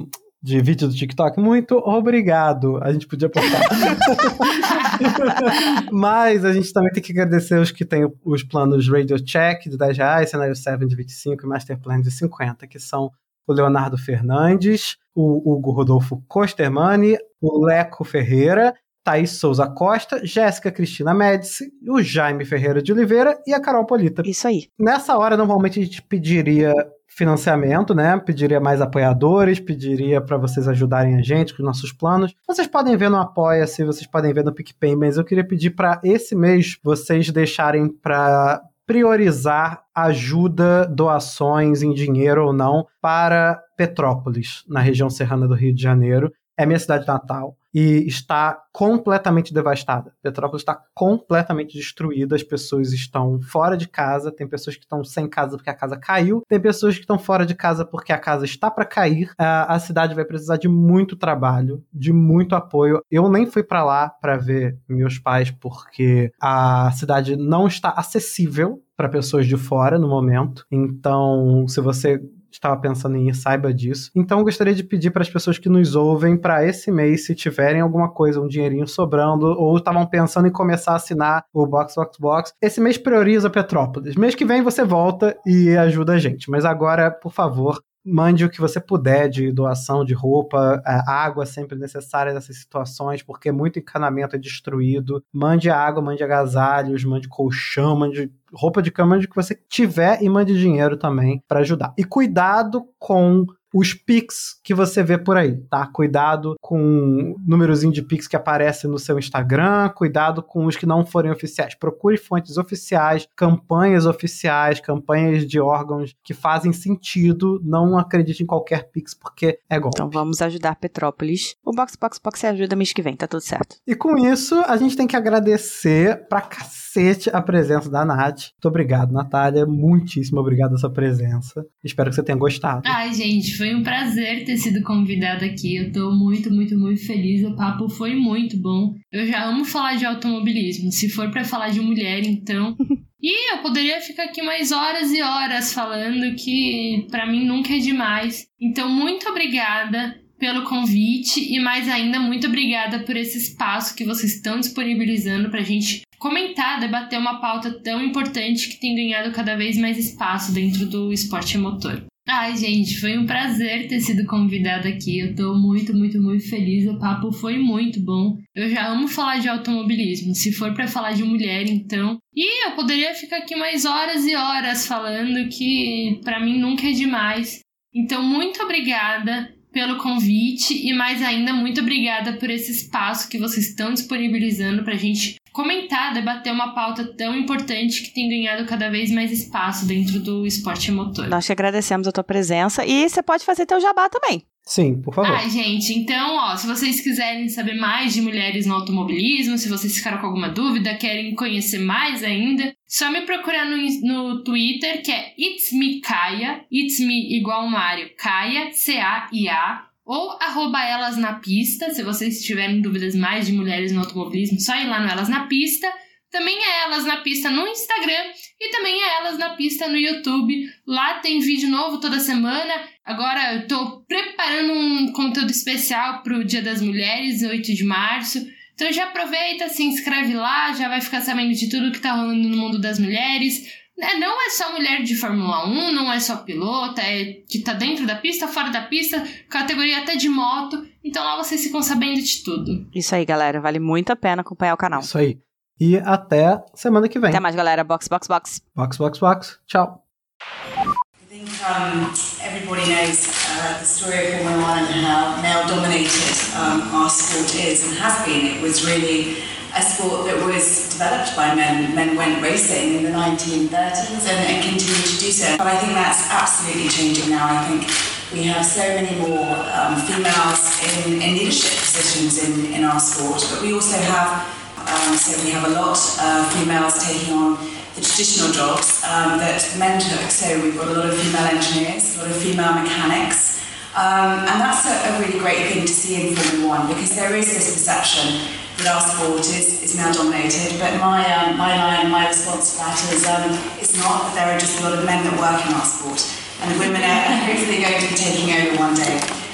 [0.41, 1.39] de, vídeo do TikTok.
[1.39, 2.81] Muito obrigado.
[2.81, 3.61] A gente podia postar.
[5.91, 9.77] Mas a gente também tem que agradecer os que têm os planos Radio Check de
[9.77, 13.11] 10 reais, Cenário 7 de 25 e Master Plan de 50, que são
[13.45, 18.73] o Leonardo Fernandes, o Hugo Rodolfo Costermani, o Leco Ferreira,
[19.07, 24.21] Thaís Souza Costa, Jéssica Cristina Médici, o Jaime Ferreira de Oliveira e a Carol Polita.
[24.25, 24.67] Isso aí.
[24.77, 26.73] Nessa hora, normalmente a gente pediria
[27.07, 28.19] financiamento, né?
[28.19, 32.35] Pediria mais apoiadores, pediria para vocês ajudarem a gente com os nossos planos.
[32.45, 36.01] Vocês podem ver no Apoia-se, vocês podem ver no PicPay, mas eu queria pedir para
[36.03, 44.81] esse mês vocês deixarem para priorizar ajuda, doações em dinheiro ou não para Petrópolis, na
[44.81, 46.29] região serrana do Rio de Janeiro.
[46.57, 50.11] É minha cidade natal e está completamente devastada.
[50.23, 55.29] Petrópolis está completamente destruída, as pessoas estão fora de casa, tem pessoas que estão sem
[55.29, 58.45] casa porque a casa caiu, tem pessoas que estão fora de casa porque a casa
[58.45, 59.31] está para cair.
[59.37, 63.01] A cidade vai precisar de muito trabalho, de muito apoio.
[63.11, 68.81] Eu nem fui para lá para ver meus pais porque a cidade não está acessível
[68.95, 70.65] para pessoas de fora no momento.
[70.71, 72.19] Então, se você
[72.51, 74.11] estava pensando em ir, saiba disso.
[74.15, 77.81] Então, gostaria de pedir para as pessoas que nos ouvem para esse mês, se tiverem
[77.81, 82.17] alguma coisa, um dinheirinho sobrando, ou estavam pensando em começar a assinar o Box Box
[82.19, 84.15] Box, esse mês prioriza Petrópolis.
[84.15, 86.49] Mês que vem você volta e ajuda a gente.
[86.49, 91.77] Mas agora, por favor, mande o que você puder de doação de roupa, água sempre
[91.77, 95.23] necessária nessas situações, porque muito encanamento é destruído.
[95.31, 100.21] Mande água, mande agasalhos, mande colchão, mande roupa de cama, mande o que você tiver
[100.21, 101.93] e mande dinheiro também para ajudar.
[101.97, 105.85] E cuidado com os Pix que você vê por aí, tá?
[105.87, 110.85] Cuidado com o númerozinho de Pix que aparece no seu Instagram, cuidado com os que
[110.85, 111.75] não forem oficiais.
[111.75, 117.61] Procure fontes oficiais, campanhas oficiais, campanhas de órgãos que fazem sentido.
[117.63, 119.97] Não acredite em qualquer Pix porque é golpe.
[119.97, 121.55] Então vamos ajudar Petrópolis.
[121.63, 123.77] O Box Box Box ajuda mês que vem, tá tudo certo.
[123.85, 128.51] E com isso, a gente tem que agradecer pra cacete a presença da Nath.
[128.53, 129.65] Muito obrigado, Natália.
[129.65, 131.65] Muitíssimo obrigado a sua presença.
[131.83, 132.83] Espero que você tenha gostado.
[132.85, 135.75] Ai, gente, foi um prazer ter sido convidada aqui.
[135.75, 137.43] Eu tô muito, muito, muito feliz.
[137.43, 138.93] O papo foi muito bom.
[139.11, 140.91] Eu já amo falar de automobilismo.
[140.91, 142.75] Se for para falar de mulher, então.
[143.19, 147.79] E eu poderia ficar aqui mais horas e horas falando que para mim nunca é
[147.79, 148.45] demais.
[148.61, 154.35] Então, muito obrigada pelo convite e mais ainda muito obrigada por esse espaço que vocês
[154.35, 159.77] estão disponibilizando pra gente comentar, debater uma pauta tão importante que tem ganhado cada vez
[159.77, 162.03] mais espaço dentro do esporte motor.
[162.29, 165.19] Ai, gente, foi um prazer ter sido convidada aqui.
[165.19, 166.85] Eu tô muito, muito, muito feliz.
[166.85, 168.37] O papo foi muito bom.
[168.53, 170.35] Eu já amo falar de automobilismo.
[170.35, 172.17] Se for para falar de mulher, então.
[172.35, 176.91] E eu poderia ficar aqui mais horas e horas falando que para mim nunca é
[176.91, 177.61] demais.
[177.95, 183.69] Então, muito obrigada pelo convite e mais ainda muito obrigada por esse espaço que vocês
[183.69, 189.09] estão disponibilizando pra gente comentar, debater uma pauta tão importante que tem ganhado cada vez
[189.09, 191.27] mais espaço dentro do esporte motor.
[191.27, 194.43] Nós que agradecemos a tua presença e você pode fazer teu jabá também.
[194.67, 195.31] Sim, por favor.
[195.33, 199.97] Ai, gente, então, ó, se vocês quiserem saber mais de mulheres no automobilismo, se vocês
[199.97, 205.11] ficaram com alguma dúvida, querem conhecer mais ainda, só me procurar no, no Twitter, que
[205.11, 211.89] é It's Me Kaia, It's Me igual Mário, Kaia, C-A-I-A, ou arroba elas na pista,
[211.89, 215.47] se vocês tiverem dúvidas mais de mulheres no automobilismo, só ir lá no Elas na
[215.47, 215.91] Pista.
[216.31, 218.23] Também é Elas na Pista no Instagram
[218.59, 220.65] e também é Elas na Pista no YouTube.
[220.87, 222.73] Lá tem vídeo novo toda semana.
[223.03, 228.45] Agora eu tô preparando um conteúdo especial pro Dia das Mulheres, 8 de março.
[228.75, 232.47] Então já aproveita, se inscreve lá, já vai ficar sabendo de tudo que tá rolando
[232.47, 233.65] no mundo das mulheres.
[233.99, 237.73] É, não é só mulher de Fórmula 1, não é só pilota, é que tá
[237.73, 240.85] dentro da pista, fora da pista, categoria até de moto.
[241.03, 242.87] Então lá vocês ficam sabendo de tudo.
[242.93, 243.59] Isso aí, galera.
[243.59, 244.99] Vale muito a pena acompanhar o canal.
[244.99, 245.39] Isso aí.
[245.79, 247.29] E até semana que vem.
[247.29, 247.83] Até mais, galera.
[247.83, 248.61] Box, box, box.
[248.75, 249.59] Box, box, box.
[249.65, 250.03] Tchau.
[250.39, 256.33] I think um, everybody knows uh, the story of Formula One and how male dominated
[256.55, 258.45] um, our sport is and has been.
[258.45, 259.37] It was really
[259.77, 261.93] a sport that was developed by men.
[261.93, 265.57] Men went racing in the 1930s and, and continue to do so.
[265.57, 267.45] But I think that's absolutely changing now.
[267.45, 267.85] I think
[268.33, 273.45] we have so many more um, females in, in leadership positions in, in our sport,
[273.53, 274.43] but we also have,
[274.81, 277.55] um, so we have a lot of females taking on
[277.93, 280.29] the traditional jobs um, that men took.
[280.33, 283.61] So we've got a lot of female engineers, a lot of female mechanics.
[283.95, 287.35] Um, and that's a, a really great thing to see in Formula One because there
[287.35, 288.41] is this perception
[288.77, 290.79] that our sport is, is now dominated.
[290.79, 293.51] But my, um, my line, my response to that is um,
[293.81, 296.21] it's not that there are just a lot of men that work in our sport.
[296.61, 299.46] And the women are hopefully going to be taking over one day.